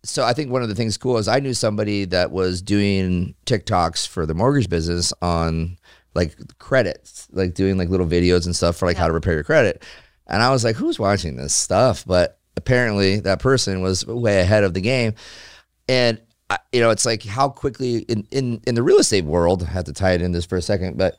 [0.05, 3.35] so I think one of the things cool is I knew somebody that was doing
[3.47, 5.79] TikToks for the mortgage business on
[6.15, 9.45] like credits, like doing like little videos and stuff for like how to repair your
[9.45, 9.85] credit.
[10.27, 12.05] And I was like, who's watching this stuff?
[12.05, 15.15] But apparently that person was way ahead of the game.
[15.89, 19.63] And I, you know, it's like how quickly in, in in the real estate world,
[19.63, 21.17] I have to tie it in this for a second, but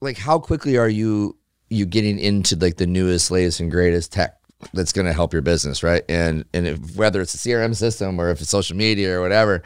[0.00, 1.36] like how quickly are you
[1.70, 4.38] you getting into like the newest, latest, and greatest tech
[4.72, 6.02] that's going to help your business, right?
[6.08, 9.62] And and if, whether it's a CRM system or if it's social media or whatever.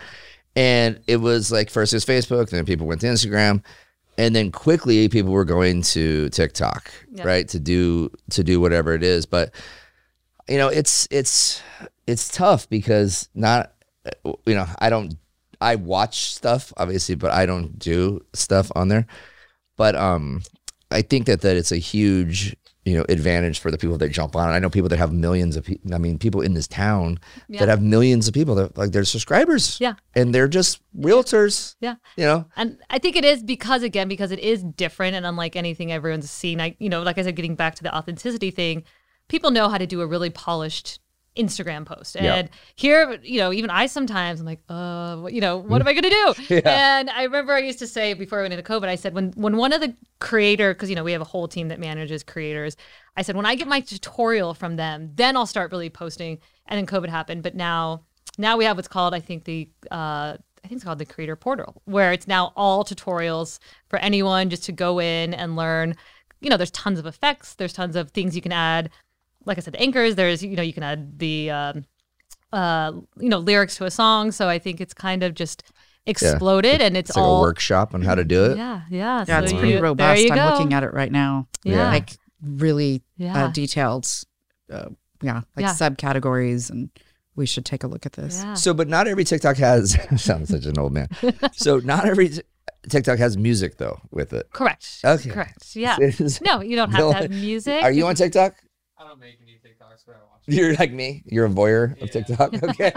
[0.57, 3.63] And it was like first it was Facebook, then people went to Instagram,
[4.17, 7.23] and then quickly people were going to TikTok, Yeah.
[7.25, 9.25] right, to do to do whatever it is.
[9.25, 9.53] But
[10.49, 11.63] you know, it's it's
[12.09, 13.73] it's tough because not
[14.25, 15.15] you know I don't
[15.61, 19.07] I watch stuff obviously, but I don't do stuff on there.
[19.77, 20.43] But um,
[20.91, 24.35] I think that that it's a huge you know advantage for the people that jump
[24.35, 24.51] on.
[24.51, 24.53] it.
[24.55, 25.93] I know people that have millions of people.
[25.95, 27.19] I mean, people in this town
[27.49, 27.61] Yeah.
[27.61, 29.79] that have millions of people that like they're subscribers.
[29.81, 29.95] Yeah.
[30.15, 31.77] and they're just realtors.
[31.81, 31.97] Yeah.
[32.17, 35.55] You know, And I think it is because again, because it is different and unlike
[35.57, 36.61] anything everyone's seen.
[36.61, 38.85] I, you know, like I said, getting back to the authenticity thing,
[39.29, 41.01] people know how to do a really polished
[41.37, 42.17] Instagram post.
[42.17, 42.35] Yeah.
[42.35, 45.93] And here, you know, even I sometimes I'm like, uh, you know, what am I
[45.93, 46.63] going to do?
[46.69, 49.33] And I remember I used to say before I went into COVID, I said when
[49.33, 52.23] when one of the creator, because you know we have a whole team that manages
[52.23, 52.77] creators,
[53.17, 56.39] I said when I get my tutorial from them, then I'll start really posting.
[56.67, 58.03] And then COVID happened, but now
[58.37, 61.37] now we have what's called I think the uh, I think it's called the Creator
[61.37, 63.59] Portal, where it's now all tutorials
[63.89, 65.95] for anyone just to go in and learn.
[66.41, 67.55] You know, there's tons of effects.
[67.55, 68.91] There's tons of things you can add.
[69.49, 70.15] Like I said, anchors.
[70.15, 71.85] There's you know you can add the um,
[72.53, 74.31] uh, you know lyrics to a song.
[74.31, 75.65] So I think it's kind of just
[76.07, 78.57] exploded, and it's, it's like all a workshop on how to do it.
[78.57, 79.25] Yeah, yeah.
[79.27, 80.23] Yeah, so it's you- pretty There robust.
[80.23, 80.45] you I'm go.
[80.55, 81.49] looking at it right now.
[81.65, 81.89] Yeah.
[81.89, 82.11] Like
[82.43, 83.47] really Yeah.
[83.47, 84.07] uh, detailed.
[84.73, 84.91] Uh,
[85.23, 85.73] yeah, like Yeah.
[85.73, 86.91] subcategories, and
[87.35, 88.43] we should take a look at this.
[88.43, 88.55] Yeah.
[88.55, 89.97] So, but not every TikTok has.
[90.23, 91.09] sounds such an old man.
[91.53, 92.43] so, not every t-
[92.89, 94.49] TikTok has music though with it.
[94.53, 95.01] Correct.
[95.05, 95.31] Okay.
[95.31, 95.75] Correct.
[95.75, 95.97] Yeah.
[96.43, 97.83] No, you don't have Bill, to have music.
[97.83, 98.55] Are you on TikTok?
[99.01, 100.43] I don't make any TikToks, but I watch.
[100.47, 101.23] You're like me.
[101.27, 102.55] You're a voyeur of TikTok.
[102.63, 102.93] Okay.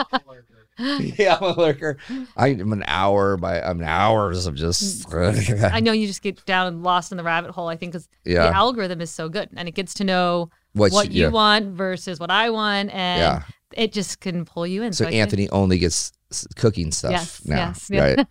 [1.20, 1.98] yeah, I'm a lurker.
[2.38, 5.14] I'm an hour by I'm hours of just.
[5.14, 7.68] I know you just get down and lost in the rabbit hole.
[7.68, 8.44] I think because Yeah.
[8.50, 11.30] the algorithm is so good and it gets to know What what, you- you yeah.
[11.32, 13.44] want versus what I want, and Yeah.
[13.74, 14.94] it just can pull you in.
[14.94, 16.14] So I think- Anthony only gets
[16.56, 18.02] cooking stuff Yes, now, yes, yeah.
[18.16, 18.28] right?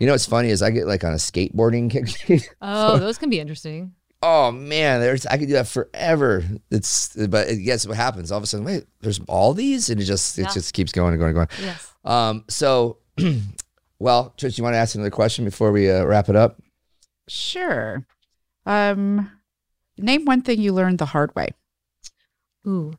[0.00, 2.52] you know what's funny is I get like on a skateboarding kick.
[2.60, 3.92] oh, those can be interesting.
[4.26, 6.42] Oh man, there's I could do that forever.
[6.70, 8.32] It's but it, guess what happens?
[8.32, 10.52] All of a sudden, wait, there's all these, and it just it Yeah.
[10.52, 11.48] just keeps going and going and going.
[11.66, 11.92] Yes.
[12.04, 12.98] Um, so,
[13.98, 16.60] well, Trish, you want to ask another question before we uh, wrap it up?
[17.28, 18.06] Sure.
[18.66, 19.30] Um,
[19.98, 21.48] name one thing you learned the hard way.
[22.66, 22.94] Ooh,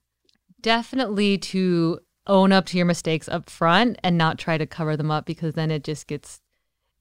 [0.62, 5.12] definitely to own up to your mistakes up front and not try to cover them
[5.12, 6.42] up because then it just gets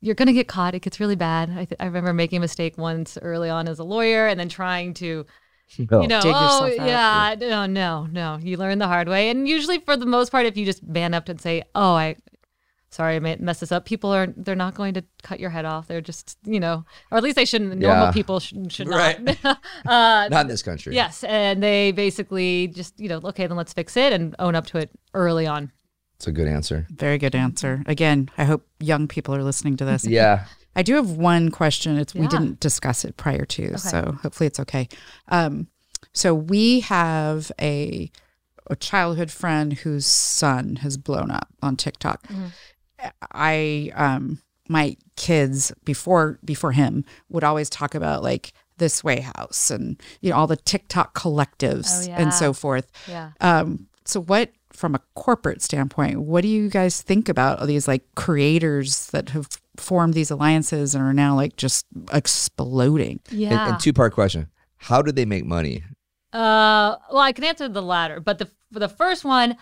[0.05, 0.75] you're going to get caught.
[0.75, 1.49] It gets really bad.
[1.51, 4.51] I, th- I remember making a mistake once early on as a lawyer and then
[4.51, 5.25] trying to,
[5.77, 8.39] you know, Dig oh, yeah, no, no, no.
[8.43, 9.31] You learn the hard way.
[9.31, 12.17] And usually, for the most part, if you just man up and say, oh, I,
[12.91, 15.65] sorry, I ma- messed this up, people are, they're not going to cut your head
[15.65, 15.87] off.
[15.89, 17.75] They're just, you know, or at least they shouldn't.
[17.79, 18.13] Normal Yeah.
[18.13, 19.19] people should, should Right.
[19.23, 19.39] not.
[19.87, 20.95] uh, Not in this country.
[20.95, 24.67] Yes, and they basically just you know, okay, then let's fix it and own up
[24.67, 25.73] to it early on.
[26.17, 26.87] It's a good answer.
[26.91, 27.83] Very good answer.
[27.87, 30.07] Again, I hope young people are listening to this.
[30.07, 30.47] Yeah.
[30.77, 31.97] I do have one question.
[31.99, 34.89] It's we didn't discuss it prior to, so hopefully it's okay.
[35.29, 35.69] Um,
[36.13, 38.11] so we have a
[38.71, 42.25] a childhood friend whose son has blown up on TikTok.
[43.33, 49.71] I um my kids before before him would always talk about like this Sway House
[49.71, 52.21] and you know all the TikTok collectives Oh, yeah.
[52.21, 52.91] and so forth.
[53.09, 53.31] Yeah.
[53.41, 57.89] Um, so what from a corporate standpoint, what do you guys think about all these
[57.89, 63.21] like creators that have formed these alliances and are now like just exploding?
[63.31, 63.51] Yeah.
[63.51, 65.85] And, and two part question: How do they make money?
[66.33, 69.57] Uh, well, I can answer the latter, but the for the first one,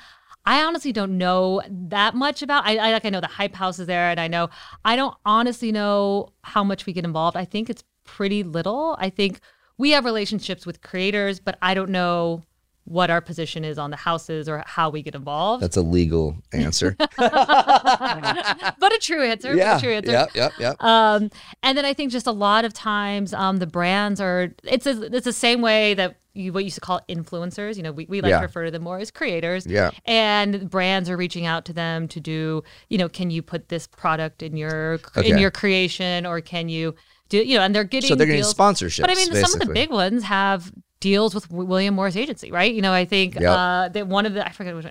[0.46, 2.66] I honestly don't know that much about.
[2.66, 4.48] I, I like I know the hype house is there, and I know
[4.84, 7.36] I don't honestly know how much we get involved.
[7.36, 8.96] I think it's pretty little.
[8.98, 9.40] I think
[9.78, 12.42] we have relationships with creators, but I don't know
[12.84, 15.62] what our position is on the houses or how we get involved.
[15.62, 16.96] That's a legal answer.
[17.16, 19.54] but a true answer.
[19.54, 19.76] yeah.
[19.78, 20.10] A true answer.
[20.10, 20.30] Yep.
[20.34, 20.52] Yep.
[20.58, 20.82] Yep.
[20.82, 21.30] Um,
[21.62, 25.02] and then I think just a lot of times, um, the brands are it's a,
[25.14, 27.76] it's the same way that you what you used to call influencers.
[27.76, 28.38] You know, we, we like Yeah.
[28.38, 29.66] to refer to them more as creators.
[29.66, 29.90] Yeah.
[30.04, 33.86] And brands are reaching out to them to do, you know, can you put this
[33.86, 36.94] product in your in your creation or can you
[37.28, 37.62] do you know?
[37.62, 38.54] And they're getting So they're getting deals.
[38.54, 39.02] sponsorships.
[39.02, 40.72] But I mean, some of the big ones have
[41.02, 42.72] deals with William Morris Agency, right?
[42.72, 43.42] You know, I think Yep.
[43.44, 44.86] uh, that one of the I forget which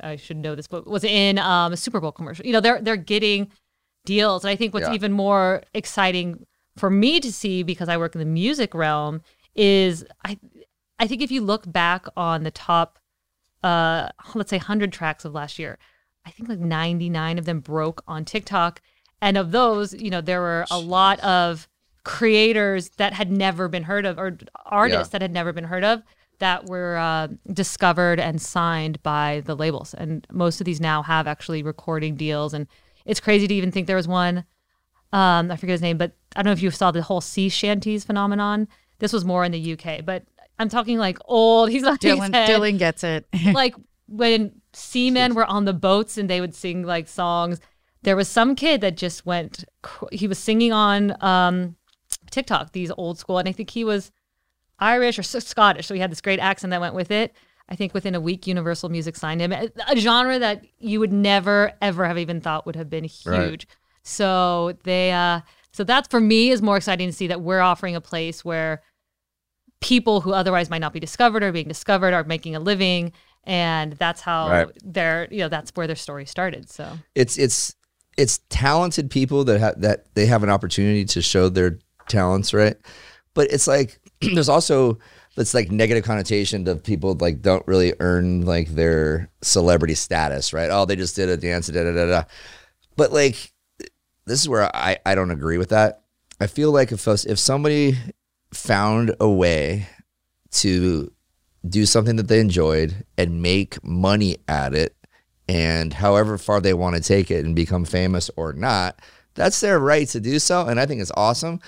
[0.00, 2.46] I should know this, but was in um, a Super Bowl commercial.
[2.46, 3.50] You know, they're they're getting
[4.06, 4.94] deals, and I think what's Yeah.
[4.94, 9.20] even more exciting for me to see because I work in the music realm
[9.54, 10.38] is I
[10.98, 12.98] I think if you look back on the top
[13.62, 15.78] uh let's say 100 tracks of last year,
[16.24, 18.80] I think like 99 of them broke on TikTok
[19.20, 21.68] and of those, you know, there were a lot of
[22.04, 24.36] creators that had never been heard of or
[24.66, 25.12] artists Yeah.
[25.18, 26.02] that had never been heard of
[26.38, 31.26] that were uh, discovered and signed by the labels and most of these now have
[31.28, 32.66] actually recording deals and
[33.04, 34.44] it's crazy to even think there was one
[35.12, 37.50] um, I forget his name, but I don't know if you saw the whole sea
[37.50, 38.66] shanties phenomenon.
[38.98, 40.24] This was more in the UK, but
[40.58, 41.68] I'm talking like old.
[41.74, 43.26] He's not Dylan, Dylan gets it.
[43.52, 43.74] like
[44.08, 47.60] when seamen were on the boats and they would sing like songs.
[48.04, 49.66] There was some kid that just went.
[50.12, 51.76] He was singing on um,
[52.32, 54.10] TikTok these old school, and I think he was
[54.78, 57.34] Irish or Scottish, so he had this great accent that went with it.
[57.68, 59.52] I think within a week, Universal Music signed him.
[59.52, 63.26] A genre that you would never ever have even thought would have been huge.
[63.30, 63.66] Right.
[64.02, 65.40] So they, uh,
[65.72, 68.82] so that's for me is more exciting to see that we're offering a place where
[69.80, 73.12] people who otherwise might not be discovered are being discovered, are making a living,
[73.44, 74.68] and that's how Right.
[74.84, 76.70] their, you know, that's where their story started.
[76.70, 77.74] So it's it's
[78.18, 81.78] it's talented people that have that they have an opportunity to show their
[82.08, 82.76] talents, right?
[83.34, 84.98] But it's like there's also
[85.36, 90.70] this like negative connotation to people like don't really earn like their celebrity status, right?
[90.70, 92.24] Oh, they just did a dance, da da da da.
[92.96, 93.52] But like
[94.26, 96.02] this is where I I don't agree with that.
[96.40, 97.96] I feel like if if somebody
[98.52, 99.88] found a way
[100.50, 101.10] to
[101.68, 104.96] do something that they enjoyed and make money at it
[105.48, 108.98] and however far they want to take it and become famous or not
[109.34, 111.60] that's their right to do so and i think it's awesome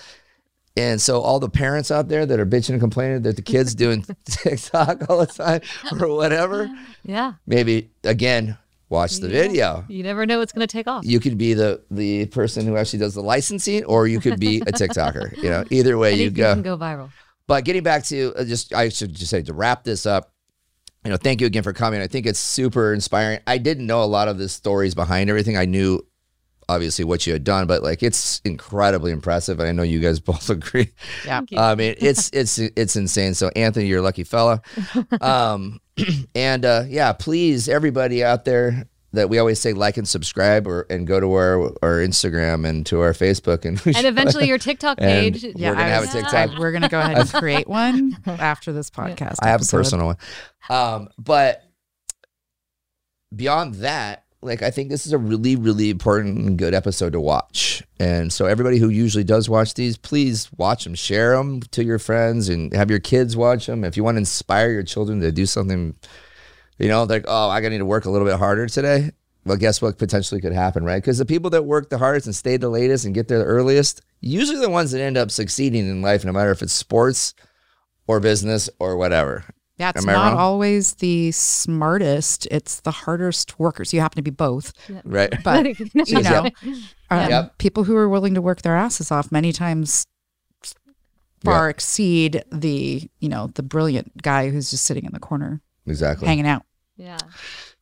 [0.77, 3.75] and so all the parents out there that are bitching and complaining that the kids
[3.85, 5.61] doing tiktok all the time
[6.01, 6.71] or whatever
[7.05, 8.57] yeah, maybe again
[8.91, 9.43] watch the Yeah.
[9.43, 11.05] video you never know what's going to take off.
[11.05, 14.59] you could be the the person who actually does the licensing or you could be
[14.61, 17.11] a tiktoker you know either way you Anything go can go viral.
[17.47, 20.31] but getting back to uh, just, I should just say to wrap this up.
[21.05, 22.01] You know, thank you again for coming.
[22.01, 23.39] I think it's super inspiring.
[23.47, 25.55] I didn't know a lot of the stories behind everything.
[25.55, 26.01] I knew
[26.69, 29.61] obviously what you had done, but like it's incredibly impressive.
[29.61, 30.91] And I know you guys both agree.
[31.25, 31.43] Yeah.
[31.57, 33.35] I mean, it's it's it's insane.
[33.35, 34.63] So Anthony, you're a lucky fella.
[35.21, 35.81] Um,
[36.35, 40.87] and uh, yeah, please, everybody out there that we always say like and subscribe or
[40.91, 44.99] and go to our our Instagram and to our Facebook and and eventually your TikTok
[45.01, 45.45] And page.
[45.55, 46.35] we're gonna I have a TikTok.
[46.35, 49.37] I- we're gonna go ahead and create one after this podcast.
[49.41, 50.17] I have a personal one.
[50.69, 51.63] Um, but
[53.35, 57.21] beyond that, like I think this is a really, really important and good episode to
[57.21, 57.83] watch.
[57.99, 61.99] And so everybody who usually does watch these, please watch them, share them to your
[61.99, 63.85] friends, and have your kids watch them.
[63.85, 65.95] If you want to inspire your children to do something,
[66.79, 69.11] you know, like oh, I got to need to work a little bit harder today.
[69.47, 71.03] Well, guess what potentially could happen, right?
[71.03, 73.45] Because the people that work the hardest and stay the latest and get there the
[73.45, 77.35] earliest, usually the ones that end up succeeding in life, no matter if it's sports
[78.07, 79.45] or business or whatever.
[79.77, 80.39] Yeah, it's not wrong?
[80.39, 82.47] always the smartest.
[82.51, 83.93] It's the hardest workers.
[83.93, 84.73] You happen to be both,
[85.05, 85.33] Right.
[85.45, 86.49] but you know,
[87.11, 87.59] um, Yep.
[87.59, 90.05] people who are willing to work their asses off many times
[91.45, 96.27] far exceed the you know the brilliant guy who's just sitting in the corner Exactly.
[96.27, 96.63] hanging out.
[96.97, 97.19] yeah.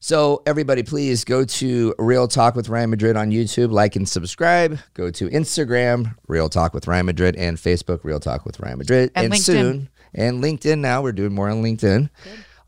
[0.01, 4.81] So everybody, please go to Real Talk with Ryan Madrid on YouTube, like and subscribe.
[4.95, 9.13] Go to Instagram, Real Talk with Ryan Madrid, and Facebook, Real Talk with Ryan Madrid,
[9.15, 9.39] And LinkedIn.
[9.39, 10.79] soon and LinkedIn.
[10.79, 12.11] Now we're doing more on LinkedIn,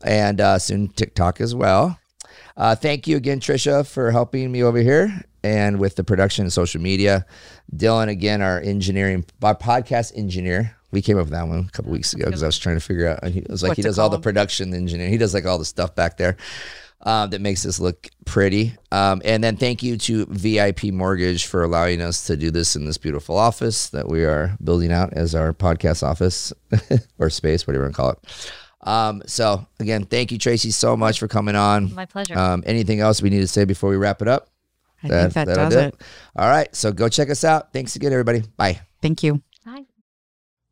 [0.03, 1.99] and uh, soon TikTok as well.
[2.57, 6.53] Uh, thank you again, Trisha, for helping me over here and with the production and
[6.53, 7.25] social media.
[7.75, 10.75] Dylan, again, our engineering, our podcast engineer.
[10.91, 12.81] We came up with that one a couple weeks ago because I was trying to
[12.81, 13.19] figure out.
[13.21, 15.09] and He was like, he does all the production engineer.
[15.09, 16.37] He does like all the stuff back there.
[17.05, 18.73] Um, that makes this look pretty.
[18.91, 22.85] Um, and then thank you to VIP Mortgage for allowing us to do this in
[22.85, 26.51] this beautiful office that we are building out as our podcast office
[27.19, 28.51] or space, whatever you want to call it.
[28.81, 31.93] Um, so again, thank you, Tracy, so much for coming on.
[31.93, 32.35] My pleasure.
[32.37, 34.49] Um, anything else we need to say before we wrap it up?
[35.03, 36.01] I think that does do it.
[36.35, 36.73] All right.
[36.75, 37.71] So go check us out.
[37.71, 38.41] Thanks again, everybody.
[38.57, 38.81] Bye.
[39.01, 39.43] Thank you.
[39.63, 39.85] Bye.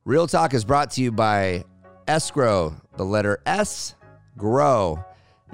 [0.05, 1.63] Real Talk is brought to you by
[2.07, 3.93] sGrow, the letter S,
[4.38, 5.03] grow.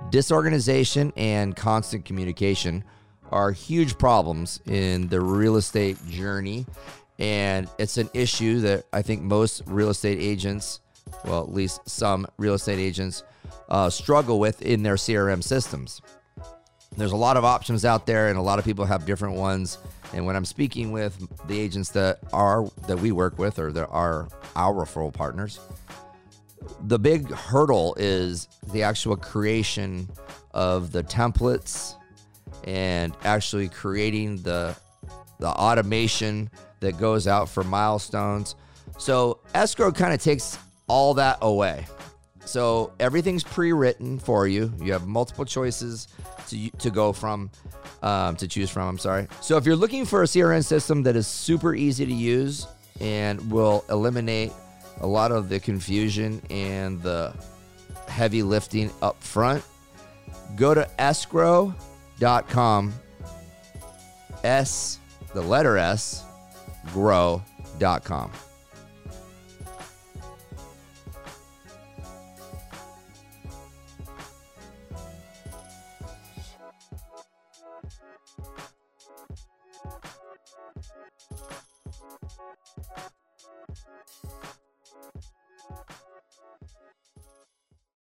[0.09, 2.83] Disorganization and constant communication
[3.31, 6.65] are huge problems in the real estate journey.
[7.19, 10.79] And it's an issue that I think most real estate agents,
[11.25, 13.23] well, at least some real estate agents,
[13.67, 16.01] uh, struggle with in their CRM systems.
[16.97, 19.77] There's a lot of options out there, and a lot of people have different ones.
[20.13, 21.15] And when I'm speaking with
[21.47, 25.59] the agents that are that we work with, or that are our referral partners,
[26.81, 30.09] the big hurdle is the actual creation
[30.51, 31.95] of the templates
[32.65, 34.75] and actually creating the
[35.39, 36.49] the automation
[36.81, 38.55] that goes out for milestones.
[38.97, 40.57] So sGrow kind of takes
[40.87, 41.85] all that away.
[42.45, 44.73] So everything's pre-written for you.
[44.81, 46.07] You have multiple choices
[46.47, 47.51] to to go from,
[48.01, 48.87] um, to choose from.
[48.87, 49.27] I'm sorry.
[49.41, 52.67] So if you're looking for a CRM system that is super easy to use
[52.99, 54.51] and will eliminate
[55.01, 57.33] a lot of the confusion and the
[58.07, 59.63] heavy lifting up front,
[60.55, 62.93] go to sgrow.com.
[64.43, 64.99] S,
[65.33, 66.23] the letter S,
[66.93, 68.31] grow.com.